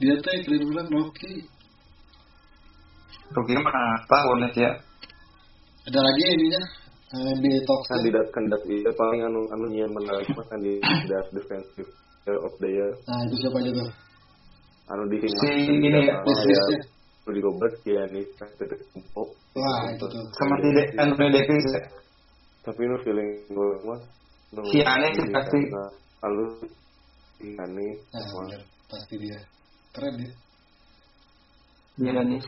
Dia 0.00 0.14
tuh 0.18 0.30
yang 0.32 0.42
keren 0.48 0.62
bilang 0.72 0.88
Rocky. 0.88 1.32
Rugi 3.32 3.54
mana 3.60 3.84
tahun 4.08 4.48
ya? 4.56 4.70
Ada 5.88 6.00
lagi 6.00 6.24
ininya 6.36 6.62
eh, 7.12 7.34
di 7.42 7.50
talk 7.66 7.80
kandidat 7.90 8.26
kandidat 8.32 8.62
itu 8.68 8.90
paling 8.96 9.20
anu 9.24 9.40
anu 9.50 9.66
yang 9.72 9.90
menarik 9.92 10.28
mah 10.36 10.46
kandidat 10.48 11.26
defensive 11.34 11.90
player 12.22 12.38
of 12.44 12.52
the 12.62 12.68
year 12.70 12.90
Nah 13.08 13.18
itu 13.26 13.34
siapa 13.42 13.56
aja 13.60 13.70
tuh? 13.74 13.88
anu 14.92 15.02
di 15.10 15.16
Si 15.20 15.48
ini, 15.48 15.88
List-listnya. 16.22 16.78
Rudy 17.22 17.40
Gobert 17.40 17.74
Giannis 17.86 18.28
Antetokounmpo 18.38 19.22
Wah 19.58 19.80
itu 19.90 20.04
tuh. 20.06 20.24
Sama 20.38 20.54
si 20.58 20.68
De 20.74 20.82
Anthony 20.98 21.28
Davis 21.34 21.66
ya? 21.72 21.82
tapi 22.62 22.80
nu 22.86 22.94
feeling 23.02 23.30
gue 23.50 23.68
mah 23.82 23.98
nu 24.52 24.60
Giannis 24.68 25.12
sih 25.16 25.28
pasti. 25.32 25.60
lalu 26.22 26.44
Nah 27.42 28.22
sama 28.30 28.40
bener. 28.46 28.62
pasti 28.86 29.14
dia. 29.18 29.38
Keren 29.96 30.14
dia. 30.20 30.32
Iya 32.00 32.20
nih. 32.24 32.40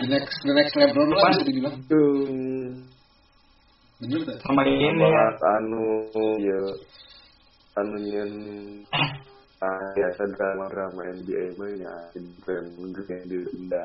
The 0.00 0.06
next, 0.08 0.36
the 0.40 0.52
next 0.56 0.72
LeBron 0.72 1.08
lah 1.12 1.28
bisa 1.34 1.42
dibilang. 1.44 1.74
Hmm, 1.84 2.68
Bener 4.00 4.20
tak? 4.28 4.36
Sama 4.44 4.62
ini 4.68 4.88
ya. 4.92 5.26
anu 5.56 5.84
ya 6.40 6.60
anu 7.76 7.96
yang 8.08 8.32
ah, 9.60 9.80
biasa 9.96 10.22
drama 10.36 10.64
drama 10.68 11.00
NBA 11.12 11.56
mah 11.56 11.70
ya 11.76 11.94
brand 12.44 12.68
yang 12.76 13.24
ditunda 13.28 13.84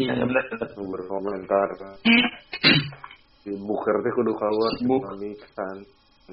Iya, 0.00 0.16
ya 0.16 0.24
benar 0.24 0.44
berkomentar 0.80 1.68
si 3.44 3.52
Booker 3.52 3.96
teh 4.00 4.12
kudu 4.16 4.32
keluar 4.32 4.72
Book. 4.88 5.02
kami 5.12 5.36
kesan 5.36 5.76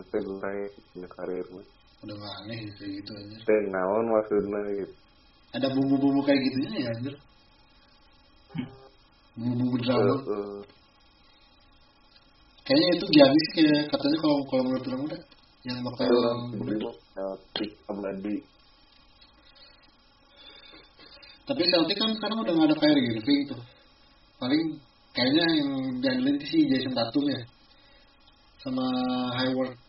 mulai 0.01 0.59
punya 0.93 1.07
karir 1.09 1.45
mah 1.53 1.65
Udah 2.05 2.13
aneh 2.45 2.61
kayak 2.77 2.91
gitu 3.01 3.11
anjir. 3.17 3.39
teh 3.41 3.61
naon 3.73 4.05
maksudnya 4.13 4.59
gitu. 4.77 4.93
Ada 5.57 5.67
bumbu-bumbu 5.73 6.21
kayak 6.21 6.41
gitunya 6.45 6.77
ya 6.85 6.89
anjir. 6.93 7.15
Bumbu-bumbu 9.33 9.77
drama. 9.81 10.05
Eh, 10.05 10.21
eh, 10.29 10.59
Kayaknya 12.67 12.89
itu 12.99 13.05
Giannis 13.15 13.43
sih 13.47 13.53
kayak 13.63 13.83
katanya 13.89 14.17
kalau 14.19 14.37
kalau 14.51 14.63
menurut 14.67 14.85
orang 14.91 15.01
udah 15.07 15.21
yang 15.63 15.79
bakal 15.87 16.07
pick 17.55 17.71
abadi 17.87 18.35
tapi 21.47 21.63
Celtic 21.63 21.95
kan 21.95 22.11
sekarang 22.11 22.43
udah 22.43 22.53
gak 22.59 22.67
ada 22.67 22.75
Kyrie 22.75 23.07
Irving 23.15 23.41
tuh 23.47 23.61
paling 24.35 24.63
kayaknya 25.15 25.45
yang 25.63 25.69
diandelin 26.03 26.35
itu 26.37 26.45
si 26.51 26.59
Jason 26.67 26.91
Tatum 26.91 27.23
ya. 27.31 27.39
Sama 28.59 28.83
Hayward 29.39 29.79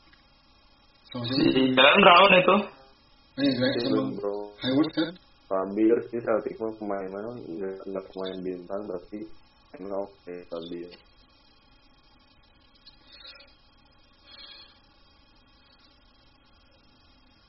Di 1.08 1.62
jalan 1.72 1.98
Brown 2.04 2.32
itu. 2.36 2.56
eh 3.38 3.50
Film, 3.80 4.18
bro 4.18 4.50
Hayward 4.60 4.90
kan 4.92 5.14
sih 6.12 6.20
Celtic 6.20 6.58
mah 6.60 6.74
pemainan 6.76 7.38
nggak 7.46 7.86
nggak 7.86 8.04
pemain 8.12 8.38
bintang 8.44 8.82
tapi 8.84 9.24
emang 9.78 10.04
oke 10.04 10.34
Fabir 10.50 10.90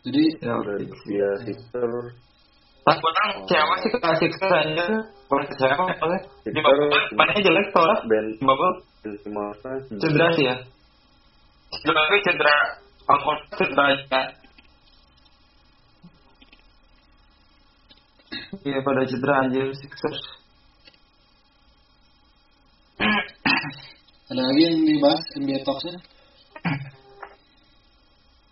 jadi 0.08 0.24
Ya, 0.39 0.54
udah 0.56 0.75
dia 0.80 1.30
Sixer 1.44 1.92
Pas 2.88 2.96
orang 2.96 3.30
siapa 3.50 3.74
sih 3.84 3.89
ke 3.92 4.00
Sixers 4.24 4.54
aja? 4.56 4.86
Bukan 5.28 5.44
siapa 5.60 5.84
ya? 5.84 5.96
Oleh 6.06 6.22
di 6.48 6.60
bawah 6.63 7.04
mainnya 7.18 7.44
jelek 7.44 7.66
tuh 7.75 7.84
lah. 7.84 8.00
Ben 8.08 8.25
Simmons 8.39 9.60
cedera 10.00 10.28
sih 10.34 10.48
ya. 10.48 10.56
Cedera 11.84 12.56
Cedera 13.58 13.86
ya. 13.89 14.22
Iya 18.60 18.80
pada 18.86 19.01
cedera 19.10 19.34
anjir 19.46 19.74
Sixers. 19.74 20.22
ada 24.30 24.42
lagi 24.46 24.62
yang 24.62 24.78
dibahas 24.86 25.22
NBA 25.42 25.66
Talks 25.66 25.89
nya 25.89 25.98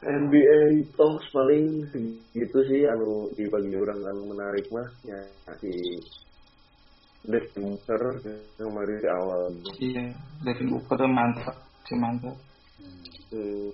NBA 0.07 0.89
talks 0.97 1.27
paling 1.29 1.85
gitu 2.33 2.57
sih 2.65 2.87
anu 2.89 3.29
di 3.37 3.45
bagi 3.45 3.75
orang 3.77 4.01
anu 4.07 4.33
menarik 4.33 4.65
mah 4.73 4.87
ya 5.05 5.21
si 5.61 5.69
Devin 7.27 7.75
Booker 7.75 8.23
yang 8.57 8.71
mari 8.73 8.97
di 9.03 9.09
awal 9.09 9.53
iya 9.77 10.17
Devin 10.41 10.73
Booker 10.73 11.01
mantap 11.05 11.57
si 11.85 11.93
mantap 11.93 12.37
Hmm. 13.27 13.73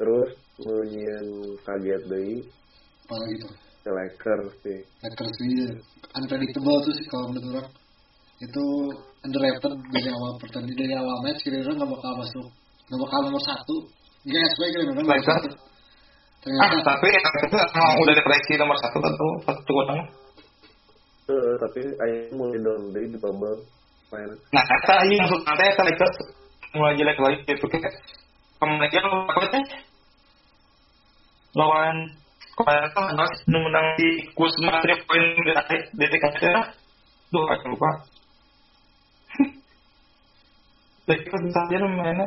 Terus 0.00 0.30
nyanyian 0.64 1.26
kaget 1.60 2.02
deh 2.08 2.40
apalagi 3.04 3.34
tuh 3.44 3.52
ke 3.80 3.90
Lakers 3.90 4.48
sih. 4.64 4.78
Lakers 5.04 5.32
sih 5.40 5.52
unpredictable 6.16 6.78
tuh 6.84 6.92
sih 6.96 7.06
kalau 7.08 7.32
menurut 7.32 7.64
orang. 7.64 7.68
Itu 8.40 8.64
underrated 9.20 9.74
dari 9.92 10.08
awal 10.08 10.32
pertandingan 10.40 10.78
dari 10.80 10.94
awal 10.96 11.16
match 11.24 11.40
kira-kira 11.44 11.76
nggak 11.76 11.90
bakal 11.92 12.12
masuk 12.20 12.46
nggak 12.88 13.00
bakal 13.04 13.18
nomor 13.28 13.42
satu. 13.44 13.76
Nggak 14.24 14.42
SW 14.52 14.62
kira-kira 14.72 14.92
nomor 14.92 15.04
Lakers? 15.08 15.28
satu 15.28 15.48
ah 16.40 16.72
ternyata 16.72 16.80
tapi 16.80 17.08
itu 17.12 17.56
emang 17.60 18.00
udah 18.00 18.14
diprediksi 18.16 18.52
nomor 18.56 18.76
satu 18.80 18.96
atau 19.04 19.28
satu 19.44 19.72
kotanya 19.76 20.04
Eh, 21.30 21.54
tapi 21.62 21.80
ayah 21.86 22.26
mulai 22.34 22.58
down 22.58 22.90
deh 22.90 23.06
di 23.06 23.18
bubble 23.20 23.60
main 24.08 24.30
nah 24.50 24.64
kata 24.64 25.04
aja 25.04 25.14
maksud 25.20 25.40
nanti 25.44 25.62
ya 25.68 25.82
Lakers 25.84 26.16
mulai 26.74 26.96
jelek 26.96 27.18
lagi 27.20 27.38
gitu 27.44 27.66
kayak 27.68 27.92
kemarin 28.56 29.04
apa 29.04 29.46
teh 29.52 29.64
lawan 31.54 31.96
harus 32.60 33.40
menang 33.48 33.88
di 33.96 34.10
Kusma 34.36 34.84
3 34.84 35.08
point 35.08 35.26
di 35.32 35.52
akhir 35.56 35.80
detik 35.96 36.22
akhir 36.22 36.76
duh 37.30 37.46
aku 37.46 37.66
lupa. 37.72 37.90
Lakers 41.08 41.42
bisa 41.42 41.60
aja 41.66 41.76
mainnya? 41.90 42.26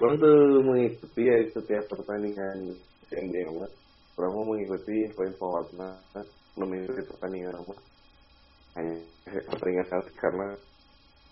Orang 0.00 0.16
tuh 0.20 0.60
mengikuti 0.64 1.24
ya 1.24 1.36
setiap 1.52 1.84
pertandingan 1.88 2.76
NBA 3.12 3.48
mah. 3.52 3.68
Orang 4.16 4.32
mau 4.32 4.44
mengikuti 4.52 5.04
info-info 5.08 5.46
warna, 5.52 5.96
mengikuti 6.56 7.00
pertandingan 7.12 7.60
mah. 7.60 7.80
Hanya 8.76 8.96
pertandingan 9.24 9.86
kali 9.88 10.10
karena 10.16 10.48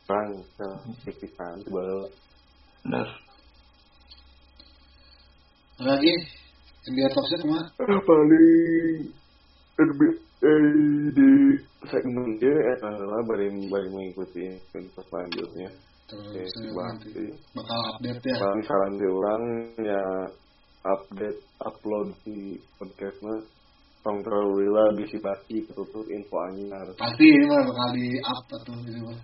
orang 0.09 0.29
signifikan 1.05 1.57
bal 1.73 2.09
benar. 2.85 3.09
Lagi 5.81 6.15
NBA 6.85 7.09
Talksnya 7.11 7.39
ke 7.41 7.47
mana 7.49 7.67
paling 8.05 8.49
NBA 9.75 10.55
di 11.11 11.31
segmen 11.89 12.37
dia 12.37 12.53
adalah 12.79 13.21
baring 13.25 13.65
baring 13.67 13.93
mengikuti 13.93 14.45
info 14.73 15.01
selanjutnya. 15.09 15.69
terus 16.05 16.53
Bang. 16.77 17.01
nanti 17.01 17.33
bakal 17.57 17.81
update 17.91 18.21
ya 18.23 18.37
Kalau 18.37 18.55
misalkan 18.61 18.93
di 19.01 19.07
orang 19.09 19.43
ya 19.81 20.03
update 20.85 21.41
upload 21.59 22.09
di 22.29 22.39
podcastnya 22.77 23.41
tong 24.05 24.21
terlalu 24.21 24.69
lila 24.69 24.85
bisi 24.93 25.17
basi 25.17 25.65
ketutup 25.65 26.05
info 26.13 26.37
anyar. 26.45 26.85
pasti 26.95 27.25
ini 27.25 27.45
mah 27.49 27.65
bakal 27.65 27.89
di 27.97 28.07
up 28.21 28.45
atau 28.53 28.75
ini 28.85 29.01
mah 29.01 29.21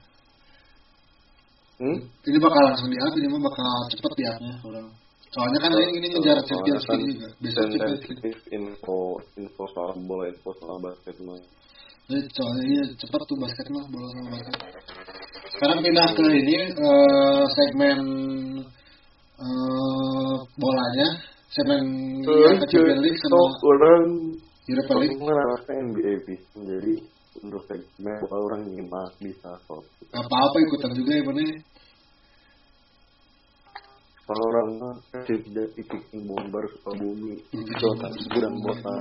Hmm? 1.81 1.97
ini 1.97 2.37
bakal 2.37 2.61
langsung 2.65 2.89
di 2.89 2.97
up 2.97 3.13
ini 3.13 3.29
mah 3.29 3.41
bakal 3.41 3.69
cepet 3.89 4.13
di 4.17 4.25
upnya 4.25 4.55
orang 4.65 4.89
soalnya 5.31 5.59
kan 5.63 5.71
ini, 5.79 5.93
ini 6.03 6.07
ngejar 6.11 6.39
Champions 6.43 6.85
League 6.91 7.07
juga 7.15 7.29
besok 7.39 7.63
Champions 7.71 7.87
League 7.87 8.03
sensitif 8.03 8.37
info 8.51 8.99
info 9.39 9.63
soal 9.71 9.95
bola 10.03 10.27
info 10.27 10.51
soal 10.59 10.83
basket 10.83 11.17
mah. 11.23 11.39
Jadi 12.11 12.27
soalnya 12.35 12.65
iya 12.67 12.85
cepet 12.99 13.21
tuh 13.31 13.39
basket 13.39 13.67
mah 13.71 13.85
bola 13.87 14.07
sama 14.11 14.29
basket. 14.35 14.55
Sekarang 15.55 15.79
pindah 15.87 16.09
ke 16.19 16.23
ini 16.35 16.57
eh, 16.75 17.45
segmen 17.55 17.99
eh, 19.39 20.37
bolanya, 20.59 21.09
segmen 21.55 21.83
UEFA 22.27 22.67
Champions 22.67 23.03
League 23.07 23.21
sama 23.23 23.39
orang 23.47 24.05
Europa 24.67 24.93
League. 24.99 25.15
NBA 25.71 26.13
bisa 26.27 26.59
jadi 26.59 26.95
untuk 27.39 27.63
segmen 27.71 28.19
bola 28.27 28.37
orang 28.51 28.61
nyimak 28.67 29.15
bisa 29.23 29.55
kok. 29.71 29.87
Apa-apa 30.11 30.57
ikutan 30.67 30.91
juga 30.99 31.11
ya 31.15 31.23
bener. 31.23 31.55
Kalau 34.31 34.47
orang 34.47 34.69
mah 34.79 34.95
kasih 35.11 35.43
jadi 35.43 35.75
kicking 35.75 36.23
bomber 36.23 36.63
bumi, 36.87 37.35
jota 37.83 38.07
gudang 38.31 38.55
bota. 38.63 38.97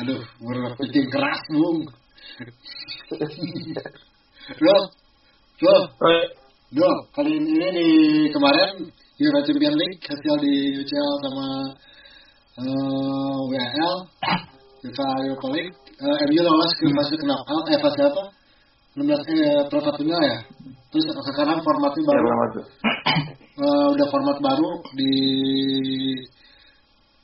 Aduh, 0.00 0.24
bener 0.40 0.72
bikin 0.80 1.04
keras 1.12 1.36
bung. 1.52 1.84
Loh, 4.64 4.82
loh, 5.60 5.82
loh. 6.80 6.96
Kali 7.12 7.36
ini 7.36 7.68
di 7.76 7.88
kemarin 8.32 8.88
UEFA 9.20 9.44
Champions 9.44 9.76
League 9.84 10.00
hasil 10.08 10.34
di 10.40 10.80
UCL 10.80 11.12
sama 11.28 11.46
eh 12.56 13.36
WHL 13.52 13.96
UEFA 14.80 15.06
Europa 15.28 15.48
League 15.52 15.76
eh, 15.76 16.16
MU 16.24 16.40
lolos 16.40 16.72
ke 16.72 16.88
fase 16.96 17.14
knockout 17.20 17.68
eh 17.68 17.80
fase 17.84 18.00
apa? 18.00 18.24
16 18.96 19.12
eh 19.12 19.60
perempat 19.68 19.94
final 20.00 20.22
ya? 20.24 20.40
Terus 20.88 21.04
sekarang 21.36 21.60
formatnya 21.60 22.00
ya 22.00 22.08
baru 22.08 22.28
eh, 23.58 23.86
udah 23.94 24.06
format 24.10 24.38
baru 24.38 24.70
di 24.94 25.12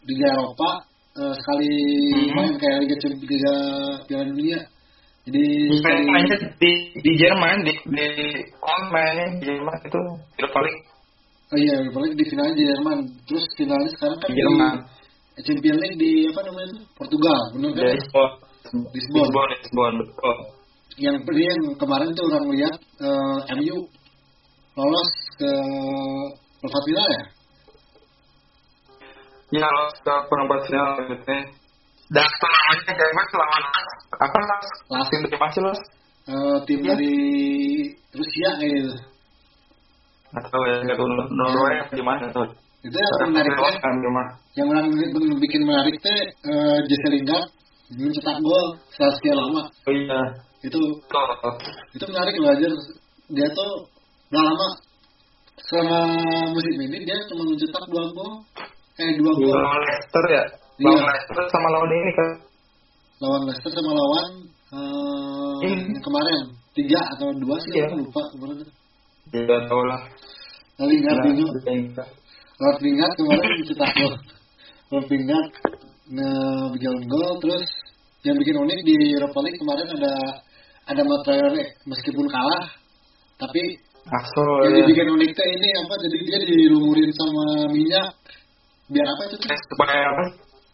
Liga 0.04 0.26
Eropa. 0.34 0.70
Eh, 1.14 1.34
sekali 1.38 1.70
Hmm. 2.10 2.30
main 2.34 2.52
kayak 2.58 2.78
Liga 2.82 2.96
Champions 2.98 3.30
Liga 3.30 3.54
Piala 4.10 4.24
Dunia. 4.26 4.58
Jadi 5.24 5.44
mainnya 5.80 6.36
di 6.60 6.72
di 7.00 7.12
Jerman 7.16 7.64
di 7.64 7.72
di 7.86 8.06
mainnya 8.92 9.26
di 9.38 9.46
Jerman 9.46 9.78
itu 9.86 10.00
Europa 10.36 10.60
League. 10.66 10.84
Oh 11.54 11.58
iya 11.62 11.74
Europa 11.80 11.98
League 12.02 12.18
di 12.18 12.24
finalnya 12.28 12.54
di 12.58 12.64
Jerman. 12.66 12.98
Terus 13.30 13.44
finalnya 13.54 13.90
sekarang 13.94 14.18
kan 14.20 14.28
di 14.28 14.36
Jerman. 14.42 14.76
Di 15.38 15.42
Champions 15.46 15.78
League 15.80 15.98
di 16.02 16.10
apa 16.34 16.40
namanya 16.50 16.66
itu? 16.74 16.80
Portugal 16.98 17.40
benar 17.54 17.70
di 17.70 17.78
kan 17.78 17.94
Lisbon. 17.94 18.30
Lisbon. 18.90 19.22
Lisbon 19.22 19.46
Lisbon 19.54 19.92
betul. 20.02 20.36
Yang 20.98 21.16
yang 21.30 21.60
kemarin 21.78 22.10
tuh 22.12 22.24
orang 22.26 22.44
lihat 22.50 22.74
eh, 23.06 23.38
MU 23.62 23.76
lolos 24.74 25.10
ke 25.38 25.50
perempat 26.60 26.82
final 26.86 27.06
ya? 27.06 27.22
Ya 29.54 29.68
lo 29.70 29.84
ke 29.94 30.14
perempat 30.26 30.60
final 30.66 30.88
gitu 31.10 31.36
dan 32.12 32.26
selamanya 32.28 32.92
Jerman 33.00 33.26
lawan 33.32 33.62
apa? 34.20 34.38
Las. 34.92 35.08
tim 35.10 35.20
dari 35.24 35.38
masih 35.40 35.62
los 35.64 35.80
Eh, 36.24 36.56
tim 36.64 36.80
Ya. 36.80 36.96
dari 36.96 37.14
Rusia 38.16 38.48
kayak 38.56 38.72
gitu 38.80 38.96
atau 40.34 40.60
ya 40.66 40.76
nggak 40.82 40.96
tahu. 40.96 41.06
Norway 41.36 41.74
apa 41.84 41.92
gimana 41.94 42.24
tuh 42.32 42.48
itu 42.84 42.96
yang 42.96 43.32
kan 43.80 43.94
gimana? 44.00 44.30
Yang 44.56 44.66
menarik, 44.72 44.90
bikin 45.40 45.62
menarik 45.68 45.96
teh 46.00 46.20
eh, 46.48 46.78
Jesse 46.88 47.08
Lingard 47.12 47.48
mencetak 47.92 48.40
gol 48.40 48.66
setelah 48.92 49.12
sekian 49.20 49.36
lama. 49.36 49.62
Oh 49.84 49.92
iya. 49.92 50.20
Itu 50.64 50.76
tuh 50.80 50.92
itu 51.92 52.04
menarik 52.08 52.34
loh 52.40 52.50
aja 52.56 52.68
dia 53.30 53.48
tuh 53.52 53.72
udah 54.34 54.42
lama 54.50 54.68
selama 55.62 55.98
musim 56.50 56.74
ini 56.82 57.06
dia 57.06 57.14
cuma 57.30 57.46
mencetak 57.46 57.84
dua 57.86 58.04
gol. 58.10 58.32
Eh 58.98 59.14
dua 59.14 59.30
gol. 59.30 59.54
Lawan 59.54 59.82
Leicester 59.86 60.24
ya? 60.26 60.42
Iya. 60.74 60.90
lawan 60.90 61.06
Leicester 61.06 61.44
sama 61.54 61.68
lawan 61.70 61.90
ini 61.94 62.12
kan? 62.18 62.28
Lawan 63.22 63.40
Leicester 63.46 63.70
sama 63.70 63.92
lawan 63.94 64.26
eh, 64.74 65.70
Hmm. 65.70 66.02
kemarin. 66.02 66.40
Tiga 66.74 66.98
atau 67.14 67.30
dua 67.38 67.56
sih 67.62 67.70
Iya. 67.78 67.86
aku 67.86 67.94
lupa 68.02 68.22
kemarin. 68.34 68.56
Ya 69.30 69.58
tahu 69.70 69.82
lah. 69.86 70.00
Lingard 70.82 71.20
Lingard. 71.22 72.10
Lord 72.58 72.78
Lingard 72.82 73.12
kemarin 73.14 73.46
mencetak 73.62 73.90
gol. 73.94 74.14
Lord 74.90 75.06
Lingard 75.14 75.48
nge-bikin 76.10 76.94
gol. 77.06 77.32
Terus 77.38 77.64
yang 78.26 78.36
bikin 78.42 78.56
unik 78.58 78.78
di 78.82 78.94
Europa 79.14 79.38
League 79.46 79.60
kemarin 79.62 79.86
ada 79.94 80.12
ada 80.90 81.02
Matraore 81.06 81.64
meskipun 81.86 82.26
kalah 82.28 82.66
tapi 83.38 83.62
Axel 84.04 84.48
yang 84.68 84.72
ya. 84.76 84.78
dibikin 84.84 85.08
unik 85.16 85.30
teh 85.32 85.48
ini 85.48 85.68
apa? 85.80 85.94
Jadi 85.96 86.16
dia 86.28 86.38
dilumurin 86.44 87.10
sama 87.16 87.44
minyak. 87.72 88.12
Biar 88.92 89.08
apa 89.08 89.22
itu? 89.32 89.36
Eh, 89.48 89.60
supaya 89.72 90.02
apa? 90.12 90.24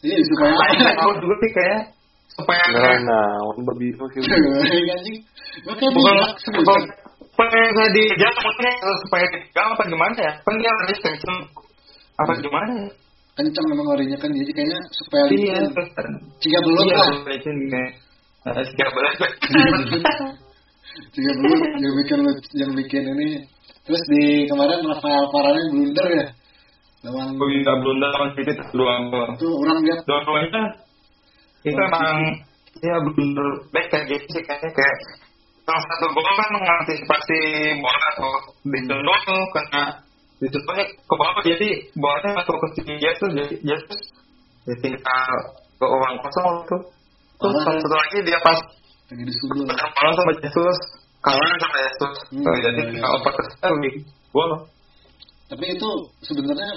Iya 0.03 0.17
supaya 0.27 0.55
tahu 0.99 1.13
juga 1.23 1.35
sih 1.39 1.51
kayak? 1.55 1.81
Supaya 2.35 2.63
Nah, 2.75 2.99
nah, 3.07 3.31
orang 3.47 3.63
babi 3.71 3.87
anjing. 3.95 5.19
Makanya 5.63 5.91
bukan 5.95 6.15
minyak 6.15 6.33
sebut 6.43 6.63
bukan 6.67 6.83
supaya 7.31 7.65
nggak 7.71 7.91
dijaga 7.95 8.29
maksudnya 8.43 8.73
supaya 9.07 9.25
dipegang 9.31 9.69
apa 9.71 9.83
gimana 9.87 10.15
ya? 10.19 10.33
Kan 10.43 10.55
dia 10.59 10.73
harus 10.83 10.99
kenceng 10.99 11.39
apa 12.19 12.33
gimana 12.43 12.73
ya? 12.75 12.89
Kencang 13.39 13.67
memang 13.71 13.87
orinya 13.95 14.17
kan 14.19 14.31
jadi 14.35 14.51
kayaknya 14.51 14.81
supaya 14.91 15.25
iya 15.31 15.57
jika 16.43 16.59
belum 16.67 16.87
iya 16.91 16.99
lah. 16.99 17.11
licin 17.31 17.57
kayak 17.71 17.91
eh, 18.51 18.65
tiga 21.15 21.33
belum 21.39 21.61
yang 21.79 21.95
bikin 22.03 22.21
yang 22.57 22.73
bikin 22.75 23.03
ini 23.17 23.29
terus 23.87 24.03
di 24.11 24.47
kemarin 24.51 24.85
Rafael 24.85 25.25
Varane 25.31 25.63
blunder 25.71 26.09
ya 26.11 26.27
lawan 27.07 27.29
Bunda 27.41 27.73
Bunda 27.81 28.07
lawan 28.13 28.31
City 28.37 28.53
dua 28.75 28.95
gol 29.09 29.29
itu 29.35 29.49
orang 29.49 29.79
lihat 29.87 30.01
dua-duanya 30.05 30.63
itu 31.65 31.81
emang 31.81 32.19
ya 32.85 32.97
blunder 33.03 33.49
back 33.73 33.87
kayak 33.89 34.05
gitu 34.11 34.27
sih 34.37 34.43
kayaknya 34.45 34.71
kayak 34.75 34.97
salah 35.65 35.83
satu 35.89 36.07
gol 36.13 36.27
kan 36.27 36.49
mengantisipasi 36.59 37.39
bola 37.81 38.01
atau 38.15 38.33
ditunduk 38.67 39.21
kena 39.55 39.85
Ditutupnya 40.41 40.85
ke 40.89 41.15
bawah 41.21 41.45
jadi 41.45 41.69
bawahnya 42.01 42.31
masuk 42.41 42.57
ke 42.57 42.67
sini 42.81 42.97
dia 42.97 43.13
tuh 43.21 43.29
jadi 43.29 43.55
dia 43.61 43.77
tinggal 44.81 45.37
ke 45.77 45.85
uang 45.85 46.17
kosong 46.25 46.65
tuh. 46.65 46.83
Terus 47.37 47.57
Oh. 47.61 47.65
satu 47.77 47.97
lagi 47.97 48.19
dia 48.25 48.41
pas 48.41 48.57
lagi 49.11 49.25
disudul 49.27 49.67
bermalam 49.67 50.13
sama 50.15 50.33
Jesus 50.39 50.79
kalah 51.21 51.53
sama 51.61 51.79
Yesus. 51.85 52.17
Hmm, 52.33 52.45
Nah, 52.47 52.57
jadi 52.65 52.83
oper 53.05 53.33
ke 53.37 53.43
Sterling. 53.59 53.99
Gol. 54.31 54.51
tapi 55.51 55.65
itu 55.75 55.91
sebenarnya 56.23 56.71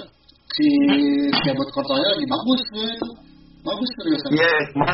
si 0.50 0.66
Cabot 1.46 1.68
Courtois 1.70 2.02
lagi 2.02 2.26
bagus 2.26 2.62
ya 2.74 2.86
itu 2.90 3.08
bagus 3.62 3.90
seriusan. 4.02 4.30
Iya, 4.34 4.50
cuma 4.74 4.90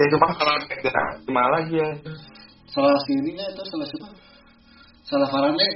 ya 0.00 0.04
cuma 0.16 0.26
ya, 0.80 1.04
gimana 1.28 1.48
lagi 1.60 1.74
ya. 1.76 1.88
salah 2.72 2.96
si 3.04 3.12
ininya 3.20 3.44
itu 3.52 3.62
salah 3.68 3.86
siapa? 3.92 4.08
Salah 5.04 5.28
Varane 5.28 5.66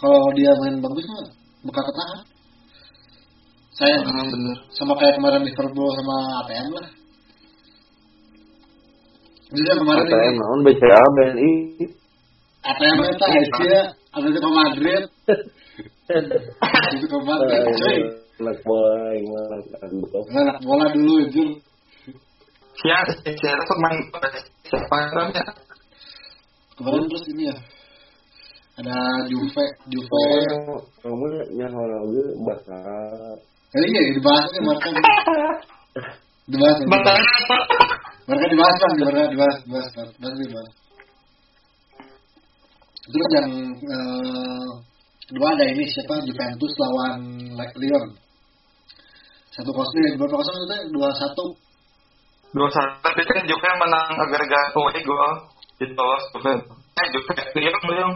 kalau 0.00 0.32
dia 0.32 0.52
main 0.64 0.80
bagus 0.80 1.04
mah 1.04 1.24
buka 1.68 1.80
ketahan. 1.84 2.20
Saya 3.72 3.96
Hmm, 4.04 4.28
bener. 4.32 4.56
sama 4.76 4.92
kayak 4.96 5.16
kemarin 5.20 5.44
Liverpool 5.44 5.88
sama 5.96 6.16
ATM 6.44 6.68
lah 6.76 6.86
jadi 9.52 9.68
yang 9.68 9.80
kemarin 9.84 10.04
ATM 10.08 10.24
ini. 10.24 10.38
naon 10.40 10.60
BCA 10.64 11.02
BNI 11.16 11.50
ATM 12.62 12.98
Asia 13.04 13.80
Atletico 14.12 14.50
Madrid. 14.52 15.02
Atletico 16.64 17.18
Madrid 17.24 17.60
cuy 17.76 17.98
anak 18.42 18.58
bola 18.64 18.94
gimana 19.14 19.56
aduh 19.84 20.24
anak 20.34 20.56
bola 20.64 20.86
dulu 20.90 21.14
itu 21.28 21.44
Siapa 22.72 23.14
siapa 23.22 23.62
tuh 23.68 23.78
main? 23.78 24.00
Siapa 24.66 24.96
namanya? 25.12 25.44
kemarin 26.74 27.04
terus 27.06 27.24
ini 27.30 27.44
ya. 27.52 27.56
Ada 28.80 28.96
Juve 29.28 29.64
Juve. 29.92 30.24
Kamu 31.04 31.26
yang 31.60 31.70
orang 31.76 32.02
gue 32.10 32.26
bahasa 32.42 32.74
eh, 33.76 33.84
iya 33.86 34.00
dibahas 34.16 34.48
nih 34.50 34.62
mereka 34.64 34.88
dibahas 36.50 36.78
Batal 36.88 37.16
apa? 37.20 37.58
Mereka 38.28 38.46
dibahas 38.50 38.76
bang 38.78 38.94
mereka 39.02 39.22
dibahas 39.32 39.56
dibahas 39.66 39.88
dibahas 39.92 40.36
dibahas 40.38 40.70
terus 43.02 43.30
yang 43.34 43.50
eh, 43.82 44.70
kedua 45.26 45.48
ada 45.56 45.64
ini 45.64 45.84
siapa? 45.88 46.22
Juventus 46.22 46.72
lawan 46.78 47.20
Lyon. 47.80 48.06
Satu 49.52 49.70
kosong 49.72 50.16
berapa 50.16 50.32
kosong 50.32 50.54
itu 50.64 50.76
dua 50.96 51.08
satu? 51.12 51.44
Dua 52.52 52.68
satu 52.68 52.94
tapi 53.00 53.20
kan 53.24 53.44
juga 53.48 53.64
yang 53.68 53.80
menang 53.80 54.12
agak-agak 54.16 54.64
away 54.76 55.00
gol. 55.04 55.32
Di 55.80 55.88
lolos 55.98 56.24
Juve. 56.36 56.52
Eh 57.00 57.06
Juve 57.10 57.32
Lyon 57.58 57.82
Lyon. 57.90 58.12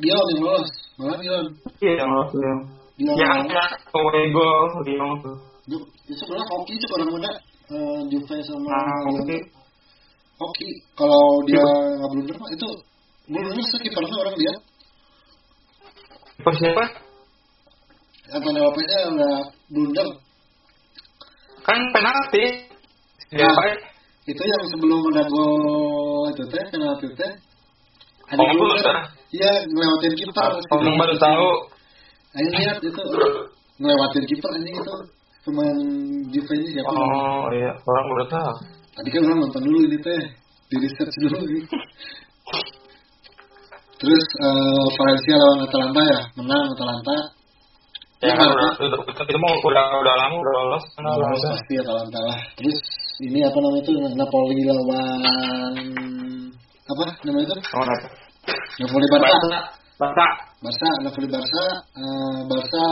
Lyon 0.00 0.24
yang 0.32 0.40
lolos. 0.42 0.70
Malah 0.96 1.18
Lyon. 1.20 1.46
Iya 1.82 1.92
yang 2.02 2.08
lolos 2.08 2.30
Lyon. 2.34 2.58
Yang 2.98 3.40
lolos. 3.52 3.70
away 3.94 4.24
gol 4.32 4.66
Lyon. 4.86 5.16
Itu 5.66 5.76
sebenarnya 6.18 6.46
hoki 6.50 6.72
itu 6.78 6.86
orang 6.94 7.10
muda 7.10 7.30
Juve 8.10 8.36
sama 8.44 8.68
Nah, 8.68 9.00
oke. 9.22 9.38
hoki 10.42 10.68
kalau 10.98 11.24
dia 11.46 11.62
nggak 11.62 12.08
blunder 12.12 12.36
mah 12.38 12.50
itu 12.50 12.68
blunder 13.30 13.52
sih 13.62 13.78
kipernya 13.80 14.16
orang 14.22 14.36
dia 14.36 14.54
Pas 16.42 16.54
siapa? 16.58 16.84
Antonio 18.32 18.62
Lopeznya 18.66 18.98
nggak 19.12 19.40
blunder 19.70 20.08
Kan 21.62 21.78
penalti. 21.94 22.44
Nah, 23.32 23.46
Siapa? 23.48 23.64
itu 24.26 24.42
yang 24.42 24.62
sebelum 24.66 25.00
ada 25.14 25.22
gol 25.30 26.26
itu 26.30 26.42
teh 26.50 26.64
penalti 26.70 27.06
teh 27.14 27.32
ada 28.28 28.38
Oh, 28.42 28.46
blunder 28.50 28.82
blunder. 28.82 28.96
iya 29.30 29.50
ngelewatin 29.70 30.12
kiper 30.18 30.52
Orang 30.70 30.96
baru 30.98 31.14
tahu. 31.18 31.48
Ayo 32.32 32.48
lihat 32.50 32.78
itu 32.82 33.02
ngelewatin 33.78 34.24
kiper 34.26 34.52
ini 34.58 34.70
itu 34.74 34.94
pemain 35.42 35.76
Juve 36.30 36.52
ini 36.54 36.68
siapa 36.70 36.90
Oh 36.90 37.46
iya, 37.50 37.70
orang 37.74 38.04
baru 38.08 38.24
tahu. 38.30 38.52
tadi 38.94 39.08
kan 39.10 39.22
orang 39.26 39.38
nonton 39.42 39.62
dulu 39.66 39.78
ini 39.90 39.98
teh. 39.98 40.22
Di 40.70 40.76
research 40.80 41.14
dulu. 41.20 41.38
Ini. 41.44 41.60
terus 43.98 44.24
eh, 44.42 44.84
Valencia 44.98 45.34
lawan 45.38 45.58
Atalanta 45.62 46.02
ya? 46.02 46.20
Menang 46.38 46.64
Atalanta. 46.74 47.16
Ya 48.22 48.30
Ya, 48.30 48.38
kan 48.38 48.46
udah, 48.54 48.70
udah, 48.78 48.98
itu 49.26 49.38
mau 49.42 49.50
udah 49.66 49.84
udah 49.98 50.14
lama 50.14 50.36
udah 50.38 50.52
lolos. 50.62 50.84
lolos 51.02 51.42
pasti 51.42 51.74
Atalanta 51.82 52.20
lah. 52.22 52.38
Terus 52.54 52.78
ini 53.26 53.42
apa 53.42 53.58
namanya 53.58 53.82
itu 53.82 53.92
Napoli 54.14 54.62
lawan 54.62 55.74
apa 56.82 57.02
namanya 57.26 57.46
itu 57.50 57.54
Oh? 57.74 57.84
Napoli 58.78 59.06
Barca. 59.10 59.60
Barca. 59.98 60.26
Barca 60.62 60.88
Napoli 61.02 61.26
Barca. 61.30 61.64
Eh, 61.98 62.38
Barca 62.46 62.84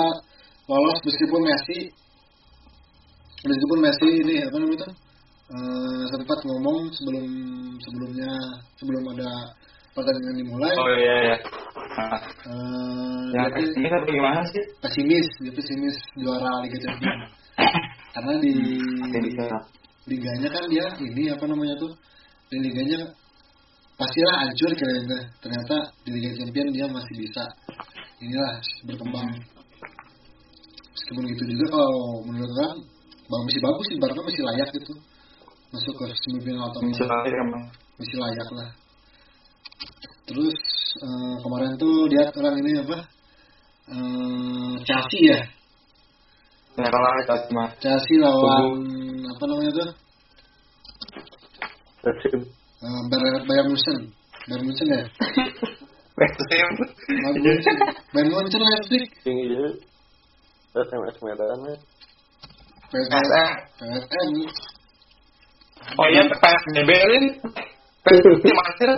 lolos 0.66 0.98
meskipun 1.06 1.40
Messi 1.46 1.78
meskipun 3.44 3.78
Messi 3.80 4.08
ini 4.20 4.34
apa 4.44 4.56
namanya 4.60 4.76
itu 4.76 4.88
eh, 5.50 6.02
sempat 6.12 6.38
ngomong 6.44 6.78
sebelum 6.92 7.26
sebelumnya 7.80 8.30
sebelum 8.76 9.02
ada 9.16 9.30
pertandingan 9.96 10.36
dimulai 10.38 10.74
Oh 10.76 10.90
iya 10.94 11.14
iya. 11.26 11.36
Eh, 12.46 13.22
ya 13.34 13.42
tuh 13.50 13.66
ini 13.74 13.88
tapi 13.90 14.08
gimana 14.14 14.40
sih? 14.52 14.64
pesimis 14.78 15.26
dia 15.42 15.52
pesimis 15.52 15.96
juara 16.18 16.50
Liga 16.62 16.78
Champions 16.78 17.24
karena 18.14 18.32
di 18.42 18.52
bisa. 19.10 19.46
liganya 20.08 20.48
kan 20.50 20.64
dia 20.70 20.86
ini 20.98 21.22
apa 21.30 21.44
namanya 21.46 21.74
tuh 21.78 21.92
di 22.50 22.56
liganya 22.58 23.00
pastilah 23.98 24.34
hancur 24.46 24.70
kira-kira 24.72 25.20
ternyata 25.44 25.76
di 26.06 26.10
Liga 26.16 26.30
Champions 26.40 26.70
dia 26.72 26.86
masih 26.88 27.14
bisa 27.20 27.44
inilah 28.20 28.54
berkembang 28.86 29.28
meskipun 30.94 31.24
gitu 31.32 31.42
juga 31.56 31.66
kalau 31.74 32.22
menurut 32.28 32.52
orang 32.54 32.76
bang 33.30 33.42
masih 33.46 33.60
bagus 33.62 33.86
sih 33.86 33.96
Barca 34.02 34.20
masih 34.26 34.42
layak 34.42 34.68
gitu. 34.74 34.92
Masuk 35.70 35.94
ke 35.94 36.04
semifinal 36.26 36.66
atau 36.74 36.82
Bisa 36.82 37.06
nanti 37.06 37.30
emang. 37.30 37.64
masih 37.94 38.16
layak 38.18 38.48
lah. 38.58 38.70
Terus 40.26 40.58
eh, 40.98 41.34
kemarin 41.42 41.72
tuh 41.78 42.10
lihat 42.10 42.34
orang 42.34 42.58
ini 42.58 42.72
apa? 42.82 42.98
Eh, 43.90 44.72
Chelsea 44.82 45.30
ya? 45.30 45.40
Kalah 46.74 47.12
kita 47.22 47.34
cuma. 47.46 47.64
Chelsea 47.78 48.18
lawan 48.18 48.82
apa 49.30 49.42
namanya 49.46 49.70
tuh? 49.78 49.88
Persib 52.02 52.40
Eh, 52.80 53.00
Bayern 53.12 53.68
Munchen. 53.68 53.98
Bayern 54.48 54.64
Munchen 54.64 54.88
ya. 54.88 55.02
Bayern 56.16 56.74
Munchen. 57.44 57.76
Bayern 58.16 58.30
Munchen. 58.32 58.60
Leipzig. 58.64 59.04
Tinggi 59.20 59.52
ya 59.52 59.68
SMS 60.80 61.16
Medan 61.20 61.60
ya 61.68 61.76
PSM 62.90 63.22
SM. 63.22 63.50
PSM 63.78 64.30
Oh 65.96 66.06
iya, 66.10 66.22
PSBB 66.26 66.90
ini. 66.90 67.28
PSBB 68.02 68.44
masih. 68.50 68.90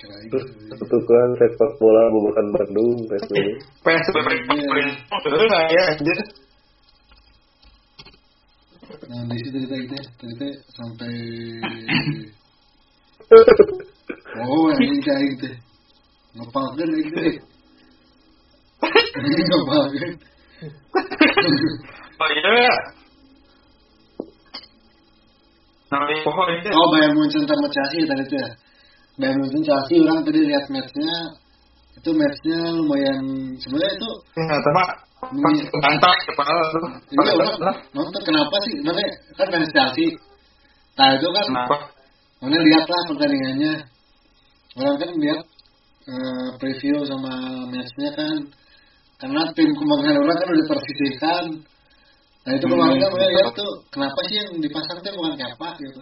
kira 0.00 0.16
gitu 0.24 0.38
Pertukaran 0.80 1.30
sepak 1.36 1.70
bola 1.76 2.08
bukan 2.08 2.46
Bandung 2.56 3.04
PSBB 3.04 3.48
PSBB 3.84 4.28
ya? 5.68 5.82
Anjir. 5.92 6.18
nah 9.10 9.22
di 9.26 9.36
situ 9.42 9.58
cerita 9.66 9.74
gitu 9.74 9.94
ya 9.94 10.04
cerita 10.18 10.46
sampai 10.74 11.14
oh 14.38 14.70
yang 14.70 14.82
ini 14.86 14.98
kayak 15.02 15.22
gitu 15.34 15.48
ngepalkan 16.38 16.88
gitu 16.94 17.18
deh 17.20 17.36
ngepalkan 19.50 20.10
Oh 22.20 22.28
iya. 22.36 22.68
Nanti 25.90 26.14
pohon 26.22 26.46
oh 26.54 26.86
Bayern 26.94 27.12
Munchen 27.16 27.42
sama 27.48 27.66
Chelsea 27.72 28.06
tadi 28.06 28.22
tuh 28.30 28.38
ya 28.38 28.50
Bayern 29.18 29.38
Munchen 29.40 29.62
Chelsea 29.64 30.04
orang 30.04 30.22
tadi 30.22 30.40
lihat 30.46 30.64
matchnya 30.70 31.16
itu 31.98 32.10
matchnya 32.14 32.58
lumayan 32.76 33.18
sebenarnya 33.58 33.92
itu 33.98 34.10
Ya, 34.38 34.56
tapi 34.56 34.82
bantah 35.80 36.14
kepala 36.24 36.62
tuh. 36.72 36.82
Iya 37.12 37.32
orang 37.36 37.76
nonton 37.92 38.22
kenapa 38.24 38.56
sih? 38.64 38.80
Namanya 38.80 39.10
kan 39.36 39.46
fans 39.52 39.72
Chelsea. 39.74 40.16
Nah 40.96 41.16
itu 41.16 41.28
kan, 41.28 41.44
Kenapa? 41.44 41.76
mana 42.40 42.56
lihatlah 42.56 43.02
pertandingannya. 43.08 43.74
Orang 44.80 44.96
kan 44.96 45.10
lihat 45.16 45.40
eh, 46.08 46.48
preview 46.56 47.04
sama 47.04 47.32
matchnya 47.68 48.10
kan, 48.16 48.36
karena 49.20 49.42
tim 49.52 49.70
kembangan 49.76 50.16
orang 50.16 50.36
kan 50.40 50.48
udah 50.48 50.66
tersisihkan. 50.72 51.44
Nah 52.40 52.52
itu 52.56 52.64
kemarin 52.64 52.96
kan 52.96 53.10
mana 53.12 53.26
lihat 53.36 53.52
tuh, 53.52 53.72
kenapa 53.92 54.20
sih 54.32 54.36
yang 54.40 54.48
dipasang 54.64 54.98
tuh 55.04 55.12
bukan 55.12 55.36
Kepa 55.36 55.68
gitu? 55.76 56.00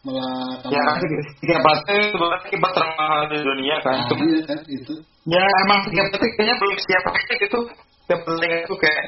Malah 0.00 0.56
Ya 0.72 0.80
kan 0.80 0.96
tiga 1.44 1.58
pasti 1.60 1.96
sebenarnya 2.08 2.48
kipas 2.48 2.72
termahal 2.72 3.20
di 3.28 3.38
dunia 3.44 3.76
kan. 3.84 4.00
Nah, 4.00 4.08
Cuma 4.08 4.22
iya 4.30 4.40
kan 4.48 4.58
itu. 4.64 4.94
ya 5.28 5.42
emang 5.66 5.78
tiga 5.90 6.02
pasti 6.08 6.26
kayaknya 6.38 6.54
belum 6.56 6.76
siap 6.80 7.04
aja 7.10 7.34
gitu. 7.36 7.60
Yang 8.08 8.20
penting 8.24 8.50
itu 8.64 8.74
kayak 8.80 9.04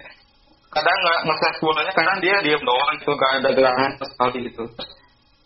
kadang 0.69 0.97
nggak 1.01 1.19
nge 1.25 1.51
bolanya 1.65 1.93
kadang 1.97 2.17
dia 2.21 2.37
diam 2.45 2.61
doang 2.61 2.93
gitu 3.01 3.13
gak 3.17 3.31
ada 3.41 3.49
gerakan 3.57 3.91
sama 3.97 4.07
sekali 4.13 4.39
gitu. 4.51 4.65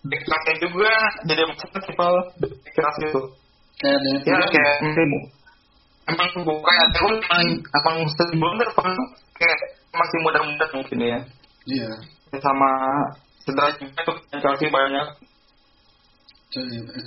Dekatnya 0.07 0.55
juga 0.65 0.91
jadi 1.29 1.43
masalah 1.47 1.81
simpel 1.85 2.15
keras 2.75 2.97
gitu. 3.05 3.21
Kayak 3.79 3.99
Ya 4.25 4.37
kayak 4.49 4.77
emang 6.07 6.31
bukan 6.47 6.77
ada 6.87 6.99
gue 6.99 7.15
emang 7.19 7.47
emang 7.63 7.97
sering 8.15 8.41
kan 8.73 8.97
kayak 9.37 9.61
masih 9.93 10.19
muda-muda 10.23 10.67
mungkin 10.75 10.99
ya 11.03 11.19
Iya. 11.67 11.91
sama 12.39 12.71
cedera 13.43 13.75
juga 13.75 14.01
tuh 14.07 14.17
Chelsea 14.39 14.71
banyak 14.71 15.07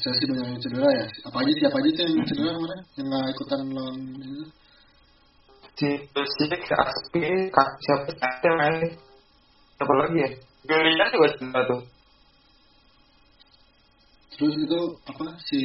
Chelsea 0.04 0.26
banyak 0.30 0.46
yang 0.46 0.60
cedera 0.62 0.90
ya. 0.94 1.06
Apa 1.26 1.42
aja 1.42 1.52
siapa 1.58 1.78
aja 1.80 1.90
yang 2.06 2.28
cedera 2.28 2.52
kemarin? 2.54 2.80
Yang 3.00 3.06
nggak 3.08 3.26
ikutan 3.34 3.60
lawan 3.72 3.96
itu? 4.20 4.46
si 5.80 5.90
Persik, 6.12 6.60
si 6.68 6.74
Aspi, 6.76 7.24
siapa? 7.56 8.12
Siapa 9.80 9.94
lagi 9.96 10.18
ya? 10.20 10.30
Julian 10.68 11.08
juga 11.16 11.28
cedera 11.40 11.62
tuh. 11.72 11.82
Terus 14.40 14.56
itu 14.56 14.80
apa 15.04 15.36
si 15.52 15.62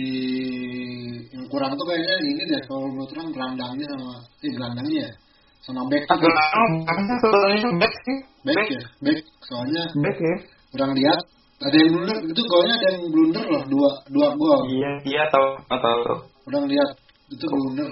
yang 1.31 1.47
kurang 1.47 1.79
tuh 1.79 1.87
kayaknya 1.87 2.15
ini 2.27 2.43
deh 2.43 2.63
kalau 2.67 2.91
menurut 2.91 3.07
orang 3.15 3.31
gelandangnya 3.31 3.87
sama 3.87 4.11
eh 4.43 4.51
gelandangnya 4.51 4.95
ya 5.07 5.11
sama 5.63 5.81
back 5.87 6.03
makanya 6.11 7.15
sebenarnya 7.23 7.71
back 7.79 7.95
sih. 8.03 8.19
back 8.43 8.67
ya? 8.67 8.83
Back 8.99 9.19
soalnya 9.47 9.83
Back 9.95 10.19
ya. 10.19 10.37
kurang 10.75 10.93
lihat. 10.99 11.21
Ada 11.63 11.77
yang 11.81 11.91
blunder 11.95 12.19
itu 12.29 12.43
golnya 12.51 12.75
ada 12.83 12.89
yang 12.99 13.05
blunder 13.15 13.45
loh 13.47 13.63
dua 13.71 13.91
dua 14.11 14.29
gol. 14.35 14.61
Iya, 14.69 14.91
iya 15.07 15.23
tahu, 15.31 15.49
tahu 15.71 16.01
orang 16.51 16.65
lihat 16.67 16.91
itu 17.31 17.45
blunder. 17.47 17.91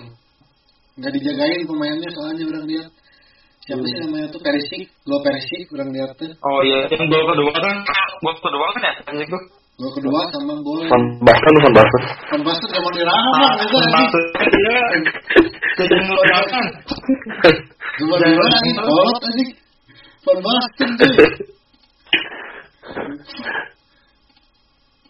Nggak 0.99 1.13
dijagain 1.15 1.63
pemainnya 1.65 2.11
soalnya 2.11 2.45
orang 2.53 2.67
lihat. 2.67 2.89
Siapa 3.63 3.87
sih 3.87 3.99
namanya 4.03 4.27
tuh? 4.35 4.43
Perisik 4.43 4.91
gol 5.07 5.23
Perisik 5.23 5.71
orang 5.79 5.95
lihat 5.95 6.11
tuh. 6.19 6.35
Oh 6.43 6.61
iya, 6.67 6.91
yang 6.91 7.07
gol 7.07 7.23
kedua 7.31 7.55
kan, 7.55 7.77
gol 8.19 8.35
kedua 8.43 8.67
kan 8.75 8.83
ya, 8.83 8.93
Persik 9.07 9.29
tuh. 9.31 9.62
Gol 9.83 9.93
kedua 9.93 10.21
sama 10.31 10.55
gol 10.63 10.81
Van 10.87 11.03
Basten 11.21 11.55
Van 11.59 11.75
Basten. 11.75 12.03
kan 12.31 12.41
pasti 12.47 12.65
udah 12.71 12.81
mau 12.81 12.93
diraham 12.95 13.35
itu 13.59 13.77
anjing 13.83 14.11
Maksudnya 14.13 14.47
dia 14.55 14.77
jadi 15.75 15.95
ngelodakan. 16.07 16.67
cuma 17.99 18.15
di 18.17 18.31
mana 18.39 18.57
nih 18.63 18.75
kolot 18.79 19.19
anjing 19.27 19.51
Van 20.23 20.39
Basten 20.47 20.89
tuh 20.95 21.11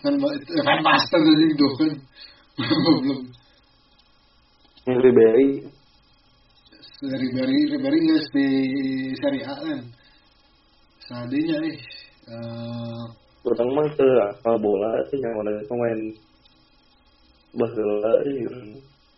Van 0.02 0.14
Ba- 0.18 0.34
eh, 0.34 0.62
Van 0.66 0.80
Basten 0.82 1.20
anjing 1.22 1.52
tuh 1.54 1.70
kan 1.78 1.90
belum 2.58 3.20
Ini 4.82 4.98
Ribery. 4.98 5.50
dari 7.02 7.26
dari 7.30 7.98
nggak 8.02 8.22
di 8.34 8.46
Serie 9.14 9.42
A 9.46 9.54
kan? 9.54 9.80
Seandainya 11.02 11.56
nih 11.62 11.76
eh 13.42 13.66
mah 13.74 13.86
ke 13.90 14.08
akal 14.30 14.54
bola 14.58 14.90
sih 15.10 15.18
yang 15.18 15.34
mana 15.34 15.50
pemain 15.66 15.98
bola 17.52 18.12
sih. 18.22 18.36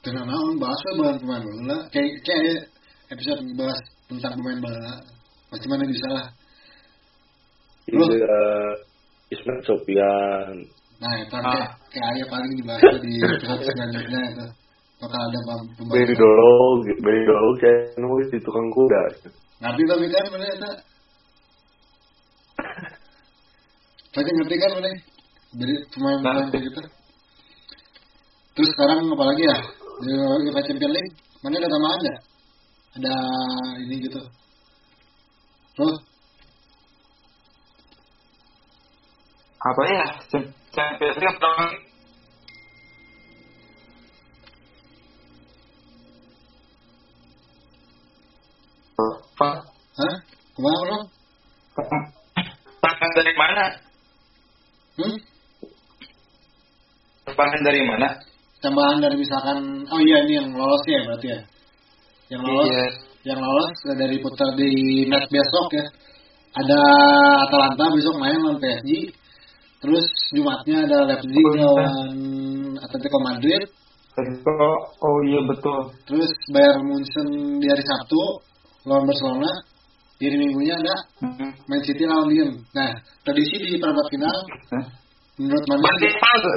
karena 0.05 0.23
naon 0.25 0.57
bahas 0.57 0.81
we 0.85 0.93
bahan 1.01 1.17
pemain 1.21 1.43
bola 1.45 1.77
kayak 1.93 2.13
kayak 2.25 2.61
episode 3.09 3.41
bahas 3.55 3.79
tentang 4.09 4.33
pemain 4.37 4.61
bola 4.61 4.93
pasti 5.49 5.67
mana 5.69 5.85
bisa 5.85 6.09
lah 6.09 6.27
Loh. 7.93 8.09
Juga 8.09 8.41
Ismail 9.29 9.61
Sofian. 9.61 10.57
nah 10.97 11.13
itu 11.21 11.37
Ah. 11.37 11.45
kayak 11.45 11.69
kayak 11.93 12.09
ayah 12.17 12.27
paling 12.33 12.53
dibahas 12.57 12.97
di 13.05 13.13
episode 13.21 13.61
selanjutnya 13.61 14.21
itu 14.33 14.47
bakal 15.05 15.21
ada 15.21 15.41
pem- 15.45 15.69
Beri 15.93 16.17
pembahasan 16.17 16.17
dolog, 16.17 16.79
beri 17.05 17.21
dolog 17.29 17.55
saya 17.61 17.77
nulis 18.01 18.29
di 18.33 18.39
tukang 18.41 18.69
kuda. 18.73 19.03
ngerti 19.61 19.83
tapi 19.85 20.05
kan 20.09 20.25
mana 20.33 20.47
itu 20.49 20.71
Tadi 24.15 24.31
ngerti 24.31 24.57
kan 24.63 24.71
mana 24.79 24.91
dari 25.59 25.75
pemain-pemain 25.91 26.47
kayak 26.55 26.65
gitu. 26.71 26.81
Terus 28.55 28.71
sekarang 28.79 29.11
apa 29.11 29.25
lagi 29.27 29.43
ya? 29.43 29.59
Di 30.07 30.13
Liga 30.47 30.63
Champions 30.63 30.95
League 30.95 31.13
mana 31.43 31.59
ada 31.59 31.67
tambahan 31.67 31.99
nggak 31.99 32.19
ada 32.95 33.15
ini 33.83 33.97
gitu. 34.07 34.21
Terus? 35.75 35.97
Apa 39.59 39.83
ya? 39.83 40.07
Champions 40.71 41.19
League 41.19 41.31
apa? 41.35 41.51
Pak, 49.35 49.57
hah? 49.99 50.15
Ke 50.55 50.59
mana 50.63 50.79
bro? 50.87 50.99
Tangan 52.79 53.11
dari 53.19 53.35
mana? 53.35 53.84
Hmm? 54.99 55.17
Tangan 57.35 57.63
dari 57.65 57.81
mana? 57.89 58.09
tambahan 58.65 58.97
dari 58.97 59.17
misalkan 59.21 59.85
oh 59.93 60.01
iya 60.01 60.25
ini 60.25 60.41
yang 60.41 60.49
lolos 60.57 60.81
ya 60.89 61.05
berarti 61.05 61.27
ya 61.37 61.41
yang 62.33 62.41
lolos 62.41 62.65
Iya. 62.73 62.87
yang 63.29 63.41
lolos 63.45 63.71
dari 63.93 64.17
putar 64.25 64.57
di 64.57 65.05
match 65.05 65.29
besok 65.29 65.69
ya 65.77 65.85
ada 66.57 66.81
Atalanta 67.45 67.93
besok 67.93 68.17
main 68.17 68.41
lawan 68.41 68.57
PSG 68.57 69.13
terus 69.85 70.09
Jumatnya 70.33 70.89
ada 70.89 71.05
Leipzig 71.13 71.45
lawan 71.61 72.17
Atletico 72.81 73.19
Madrid 73.21 73.69
oh 75.05 75.17
iya 75.29 75.41
betul. 75.45 75.93
terus 76.09 76.33
Bayern 76.49 76.89
Munchen 76.89 77.61
di 77.61 77.67
hari 77.69 77.85
Sabtu 77.85 78.23
lawan 78.89 79.05
Barcelona 79.05 79.51
di 80.25 80.33
hari 80.33 80.39
Minggunya 80.41 80.75
ada. 80.81 80.97
Man 81.69 81.81
City 81.85 82.09
lawan 82.09 82.33
Lyon 82.33 82.51
nah 82.73 82.89
tradisi 83.29 83.61
di 83.61 83.77
perempat 83.77 84.09
final 84.09 84.37
menurut 85.37 85.65
mana 85.69 85.81
Berarti? 85.85 86.09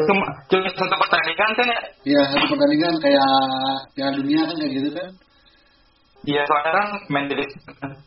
Cuma, 0.08 0.28
cuma 0.48 0.70
satu 0.72 0.96
pertandingan 1.04 1.52
kan 1.58 1.66
ya? 1.68 1.80
ya 2.08 2.22
satu 2.32 2.46
pertandingan 2.56 2.96
kayak 3.04 3.32
Piala 3.92 4.12
Dunia 4.16 4.42
kan 4.48 4.56
kayak 4.56 4.72
gitu 4.80 4.90
kan 4.96 5.10
Iya, 6.28 6.44
soalnya 6.44 6.72
kan 6.76 6.88
main 7.08 7.26
dari 7.32 7.46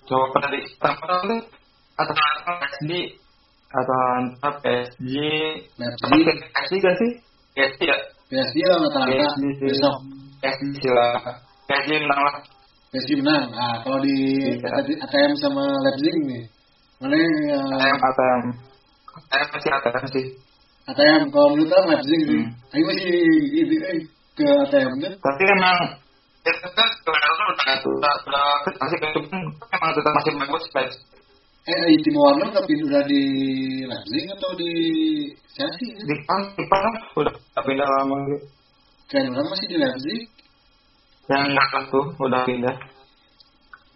coba 0.05 0.25
pernah 0.35 0.51
di 0.53 0.61
pertama 0.77 1.15
tuh 1.25 1.41
atau 1.97 2.15
PSG 2.17 2.91
atau 3.71 3.97
antara 4.21 4.51
PSG 4.61 5.13
Leipzig 5.81 6.37
PSG 6.53 6.73
gak 6.85 6.97
sih? 7.01 7.11
PSG 7.57 7.81
ya? 7.89 7.97
PSG 8.29 8.57
lawan 8.69 8.85
Atalanta 8.93 9.25
PSG 9.37 9.41
sih. 9.41 9.69
besok 9.73 9.97
PSG 10.41 10.83
lah. 10.93 11.17
PSG 11.65 11.91
menang 12.03 12.21
lah. 12.29 12.35
PSG 12.91 13.23
menang. 13.23 13.55
Nah, 13.55 13.75
kalau 13.87 14.03
di 14.03 14.15
Iya. 14.59 14.99
ATM 14.99 15.33
sama 15.39 15.63
Leipzig 15.87 16.15
nih, 16.27 16.43
mana 16.99 17.15
yang 17.15 17.35
ATM, 17.71 17.99
ATM. 18.03 18.43
ATM 19.31 19.47
masih 19.55 19.71
ATM 19.71 20.05
sih. 20.11 20.27
ATM? 20.91 21.23
Kalau 21.31 21.49
menurut 21.55 21.71
orang 21.71 21.89
Leipzig 21.95 22.21
sih. 22.27 22.41
Hmm. 22.43 22.75
Ayo 22.75 22.83
masih 22.91 23.07
ini 23.63 23.77
eh, 23.79 23.99
ke 24.35 24.43
ATM 24.67 24.91
kan? 24.99 25.13
Tapi 25.23 25.43
emang 25.55 25.79
itu 26.41 26.69
kan 26.75 26.89
sebenarnya 26.99 27.45
udah 27.53 27.75
udah 27.95 28.15
udah 28.27 28.47
masih 28.81 28.97
kecukupan 28.99 29.43
emang 29.71 29.91
tetap 29.95 30.13
masih 30.19 30.33
bagus. 30.35 30.65
Eh, 31.71 31.77
eh, 31.95 31.99
Timo 32.03 32.21
Werner 32.27 32.51
tapi 32.59 32.73
udah 32.75 33.03
di 33.07 33.23
Leipzig 33.87 34.25
atau 34.35 34.51
di 34.59 34.73
Chelsea? 35.55 35.95
Di 35.95 36.05
Jepang, 36.11 36.43
Jepang 36.59 36.83
udah 37.15 37.35
pindah 37.63 37.87
lama 37.87 38.17
gitu. 38.35 38.39
Kayak 39.07 39.31
orang 39.31 39.47
masih 39.47 39.67
di 39.71 39.77
Leipzig. 39.79 40.21
Yang 41.31 41.47
nggak 41.55 41.83
tuh 41.95 42.07
udah 42.19 42.43
pindah. 42.43 42.77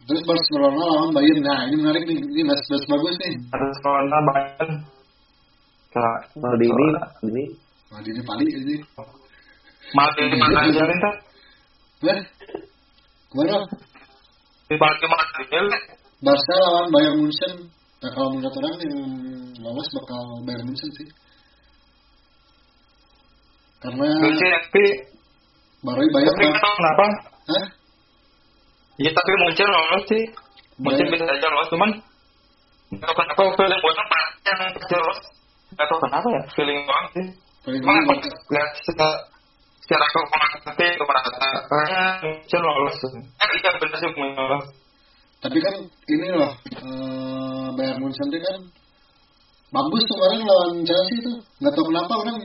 Terus 0.05 0.23
Barcelona 0.23 0.85
lawan 0.85 1.11
Bayern. 1.17 1.43
Nah, 1.43 1.67
ini 1.67 1.75
menarik 1.81 2.03
nih. 2.07 2.19
Ini 2.23 2.43
match 2.47 2.65
match 2.71 2.87
bagus 2.87 3.17
nih. 3.19 3.35
Corona 3.83 4.19
Bayern. 4.31 4.73
Nah 5.95 6.55
di 6.59 6.67
ini, 6.67 6.87
ini 7.31 7.45
Wah, 7.95 8.03
ini 8.03 8.23
paling 8.27 8.51
ini. 8.51 8.75
Malah 9.95 10.15
di 10.19 10.35
mana 10.35 10.67
ajarin 10.67 10.99
tuh? 10.99 11.15
Wah, 12.03 12.19
ke 13.31 13.35
mana? 13.39 13.59
Di 14.67 14.75
balik 14.75 15.03
mana 15.07 15.27
aja 15.39 15.79
Barca 16.25 16.55
lawan 16.59 16.87
Bayern 16.91 17.17
Munchen. 17.23 17.55
Nah, 18.03 18.11
kalau 18.11 18.29
menurut 18.35 18.55
orang 18.59 18.75
yang 18.83 18.99
lolos 19.63 19.89
bakal 19.95 20.23
Bayern 20.43 20.67
Munchen 20.67 20.91
sih. 20.99 21.09
Karena 23.79 24.07
Lucu 24.19 24.45
ya, 24.49 24.59
tapi 24.65 24.85
baru 25.85 26.01
Bayern 26.09 26.33
tapi 26.33 26.45
nggak 26.49 26.63
tahu 26.65 26.75
kenapa. 26.81 27.05
Hah? 27.45 27.67
Ya 28.95 29.11
tapi 29.13 29.31
muncul 29.43 29.69
lolos 29.69 30.05
sih. 30.09 30.23
Muncul 30.81 31.07
bisa 31.13 31.25
aja 31.29 31.47
lolos, 31.53 31.69
cuman 31.71 31.91
nggak 32.95 33.13
tahu 33.13 33.25
kenapa 33.27 33.43
feeling 33.59 33.81
gue 33.81 33.93
tuh 33.93 34.07
yang 34.45 34.59
pasti 34.75 34.95
lolos. 34.97 35.21
Nggak 35.75 35.87
tahu 35.91 35.99
kenapa 36.09 36.27
ya, 36.33 36.43
feeling 36.57 36.81
banget 36.89 37.11
sih. 37.13 37.27
Paling 37.65 37.81
Cuma 37.81 37.97
bagus 38.13 38.33
pas 38.33 38.45
lihat 38.53 38.71
secara 38.85 39.09
secara 39.85 40.05
kekuatan 40.09 40.73
itu 40.81 41.05
merasa 41.05 41.29
kayaknya 41.69 42.03
muncul 42.25 42.61
lolos. 42.65 42.97
Eh 43.05 43.49
iya 43.61 43.71
bener 43.77 43.97
sih 44.01 44.11
lolos. 44.17 44.65
Tapi 45.45 45.59
kan 45.61 45.75
ini 46.09 46.29
loh, 46.33 46.53
eh, 46.65 47.67
Bayern 47.77 48.01
Munchen 48.01 48.33
itu 48.33 48.41
kan 48.41 48.57
bagus 49.69 50.03
tuh 50.09 50.17
kemarin 50.17 50.41
lawan 50.49 50.73
Chelsea 50.89 51.21
tuh. 51.21 51.37
Nggak 51.61 51.73
tahu 51.77 51.85
kenapa 51.93 52.13
orang 52.17 52.39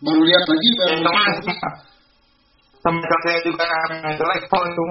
baru 0.00 0.22
lihat 0.24 0.44
lagi 0.48 0.68
Bayern 0.80 1.00
Munchen. 1.04 1.44
Sama 2.80 3.00
saya 3.04 3.38
juga 3.44 3.64
yang 3.68 4.16
jelek 4.16 4.42
Paul 4.48 4.64
itu. 4.68 4.84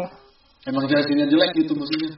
Emang 0.70 0.86
Chelsea-nya 0.86 1.26
jelek 1.26 1.52
gitu 1.58 1.74
maksudnya. 1.74 2.12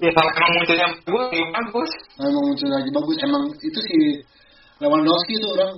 Ya 0.00 0.10
kalau 0.16 0.30
emang 0.32 0.52
munculnya 0.56 0.86
bagus, 1.04 1.28
ya 1.36 1.46
bagus. 1.52 1.90
Nah, 2.16 2.24
emang 2.32 2.44
Munchen 2.48 2.70
lagi 2.72 2.90
bagus. 2.90 3.16
Emang 3.22 3.42
itu 3.60 3.80
si 3.84 3.96
Lewandowski 4.80 5.32
itu 5.36 5.46
orang 5.52 5.72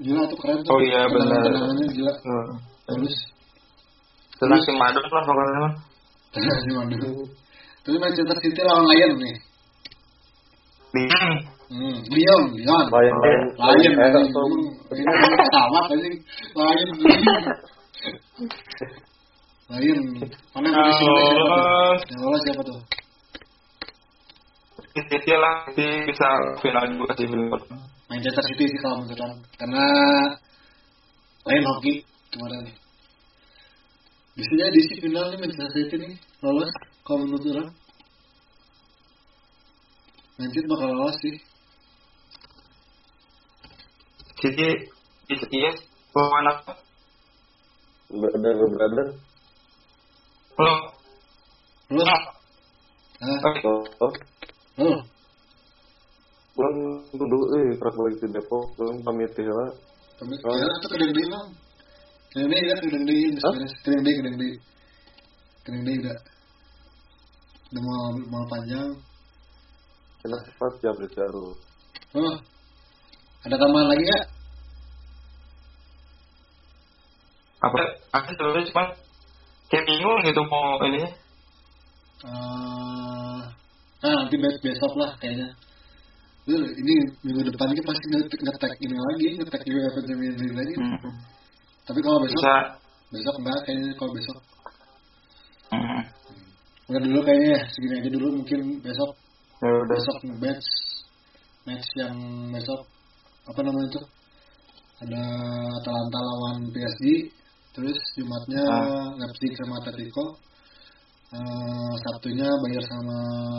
gila 0.00 0.22
tuh 0.24 0.38
keren 0.40 0.58
tuh. 0.64 0.72
Oh 0.72 0.80
iya, 0.80 1.04
benar. 1.06 1.28
Tendangan-tendangannya 1.28 1.86
gila. 1.92 2.12
Hmm. 2.16 2.48
Bagus. 2.88 3.14
Tenang 4.40 4.60
si 4.64 4.72
Madon 4.72 5.04
lah 5.04 5.22
pokoknya 5.22 5.58
mah. 5.60 5.72
si 6.32 6.70
Madon. 6.72 7.00
Terus 7.84 7.98
Manchester 8.00 8.38
City 8.40 8.60
lawan 8.64 8.86
Lion 8.88 9.12
nih. 9.20 9.36
Lion. 10.96 11.32
Hmm, 11.68 11.96
Lion, 12.08 12.42
Lion. 12.56 12.86
Lion, 12.88 13.16
Lion, 13.20 13.44
Lion, 13.60 13.76
Lion. 13.84 13.94
Everton. 14.00 14.52
Ini 14.96 15.12
pesawat 15.12 15.84
aja. 15.92 16.08
Lion. 16.56 16.88
Lion. 17.04 17.28
Mana 17.28 17.77
di 20.72 20.92
sini 20.96 21.20
siapa 21.28 21.56
tuh? 21.60 21.64
Yang 22.08 22.20
lolos 22.24 22.42
siapa 22.46 22.62
tuh? 22.64 22.80
City 24.98 25.32
lah, 25.38 25.54
City 25.70 25.86
bisa 26.10 26.28
final 26.58 26.84
juga 26.90 27.12
sih. 27.14 27.26
Manchester 28.08 28.44
City 28.50 28.64
sih 28.66 28.78
kalau 28.80 29.04
menurut. 29.04 29.38
Karena 29.60 29.84
lain 31.46 31.64
hoki 31.64 32.02
kemarin. 32.32 32.72
Bisa 34.34 34.52
jadi 34.54 34.80
sih 34.90 34.96
final 35.04 35.30
nih 35.30 35.38
Manchester 35.38 35.70
City 35.76 35.96
nih 36.00 36.12
lolos 36.42 36.70
kalau 37.04 37.24
menurut 37.26 37.44
orang. 37.52 37.70
Manchester 40.38 40.70
bakal 40.70 40.88
lolos 40.94 41.16
sih. 41.22 41.36
City 44.40 44.88
yes 45.52 45.76
lawan 46.16 46.46
apa? 46.50 46.87
Brother, 48.08 48.56
brother. 48.72 49.06
Lo. 50.58 50.72
Lolos. 51.92 52.22
Ah, 53.20 53.26
Hah? 53.28 53.38
oke. 53.52 53.68
Oh, 53.68 54.12
Oh. 54.78 54.98
pulang 56.54 56.78
dulu 57.14 57.38
eh 57.58 57.76
pas 57.78 57.92
balik 57.94 58.18
ke 58.18 58.26
Depok, 58.30 58.64
pulang 58.78 58.98
pamit 59.04 59.30
ya 59.36 59.52
lah. 59.52 59.70
Oh. 60.22 60.54
ya 60.56 60.66
itu 60.66 60.86
kedeng 60.90 61.12
deui 61.12 61.26
mah. 61.30 61.44
Kedeng 62.32 62.48
deui 62.50 62.66
kan 62.66 62.78
kedeng 62.82 63.04
beres. 63.06 63.72
Kedeng 63.84 64.02
deui 64.02 64.14
kedeng 64.18 64.36
deui. 64.38 64.54
Kedeng 65.62 65.82
deui 65.84 65.96
udah. 66.02 66.18
Udah 67.68 67.82
mau 67.84 68.02
mau 68.32 68.44
panjang. 68.48 68.90
Enak 70.24 70.40
cepat 70.48 70.72
ya 70.82 70.90
berjaru. 70.96 71.46
Oh. 72.16 72.36
Ada 73.46 73.54
tambahan 73.54 73.88
lagi 73.92 74.02
nggak? 74.02 74.26
Apa? 77.58 77.82
Aku 78.08 78.28
sebenarnya 78.32 78.68
cuma 78.72 78.84
kayak 79.68 79.84
bingung 79.84 80.18
gitu 80.24 80.42
mau 80.48 80.80
ini. 80.88 81.04
Eh, 82.18 83.40
nah 84.02 84.12
nanti 84.24 84.36
be- 84.40 84.60
besok 84.64 84.92
lah 84.96 85.12
kayaknya. 85.20 85.48
Ini 86.48 86.94
minggu 87.28 87.44
depan 87.52 87.76
kita 87.76 87.84
pasti 87.84 88.06
nge- 88.08 88.32
nge-tag 88.32 88.72
ini 88.80 88.96
lagi, 88.96 89.26
nge-tag 89.36 89.62
juga 89.68 89.92
League 90.08 90.56
lagi. 90.56 90.74
Hmm. 90.80 91.12
Tapi 91.84 92.00
kalau 92.00 92.18
besok, 92.24 92.40
Bisa. 92.40 92.56
besok 93.12 93.34
enggak 93.44 93.58
kayaknya 93.68 93.92
kalau 94.00 94.12
besok. 94.16 94.38
Hmm. 95.68 96.00
Udah 96.88 97.00
dulu 97.04 97.20
kayaknya 97.20 97.48
ya, 97.52 97.60
segini 97.68 97.94
aja 98.00 98.10
dulu 98.16 98.26
mungkin 98.40 98.60
besok 98.80 99.10
Ya 99.60 99.68
udah. 99.68 99.92
besok 99.92 100.16
match 100.40 100.68
match 101.68 101.88
yang 102.00 102.16
besok 102.48 102.80
apa 103.44 103.60
namanya 103.60 103.88
itu 103.92 104.00
ada 105.04 105.22
Atalanta 105.76 106.20
lawan 106.24 106.56
PSG 106.72 107.04
terus 107.78 107.98
Jumatnya 108.18 108.62
Ah. 108.66 109.06
Leipzig 109.14 109.54
sama 109.54 109.74
Atletico 109.78 110.24
Eh, 111.28 111.92
Sabtunya 112.02 112.48
Bayar 112.64 112.84
sama 112.88 113.16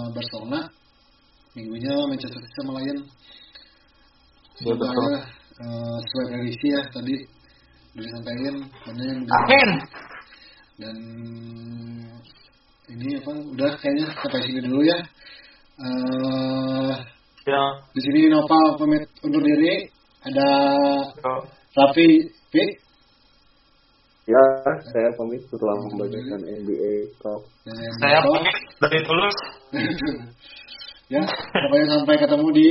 Barcelona 0.10 0.66
minggunya 1.54 1.94
Manchester 2.10 2.42
City 2.42 2.56
sama 2.60 2.82
Lion 2.82 3.00
Ya, 4.60 4.74
semoga 4.76 4.90
ya 4.90 5.22
eh, 5.64 5.98
sesuai 6.04 6.26
prediksi 6.34 6.68
ya 6.68 6.82
tadi 6.90 7.16
udah 7.94 8.04
disampaikan 8.06 8.56
mana 8.90 9.02
yang 9.06 9.20
Amin. 9.22 9.70
dan 10.80 10.98
ini 12.90 13.08
apa 13.22 13.32
udah 13.54 13.72
kayaknya 13.78 14.06
sampai 14.18 14.42
sini 14.44 14.60
dulu 14.66 14.82
ya 14.84 14.98
eh 15.80 16.94
Ya. 17.48 17.64
di 17.98 18.02
sini 18.04 18.30
Nopal 18.30 18.78
pamit 18.78 19.10
undur 19.26 19.42
diri 19.42 19.90
ada 20.22 20.48
Yo. 21.18 21.34
Raffi 21.78 22.30
Ya, 24.30 24.44
saya 24.94 25.10
pamit 25.18 25.42
setelah 25.50 25.74
membacakan 25.90 26.42
NBA 26.46 27.18
Talk. 27.18 27.50
Saya 27.98 28.22
pamit 28.22 28.58
dari 28.78 29.00
tulus. 29.02 29.38
ya 31.10 31.26
pokoknya 31.26 31.88
sampai 31.90 32.16
ketemu 32.22 32.48
di 32.54 32.70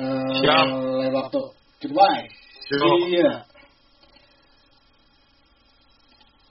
eh, 0.00 0.32
Siap. 0.40 0.66
lain 0.72 1.12
waktu 1.12 1.40
goodbye 1.84 2.24
Siap. 2.64 2.80
see 2.80 3.20
ya 3.20 3.44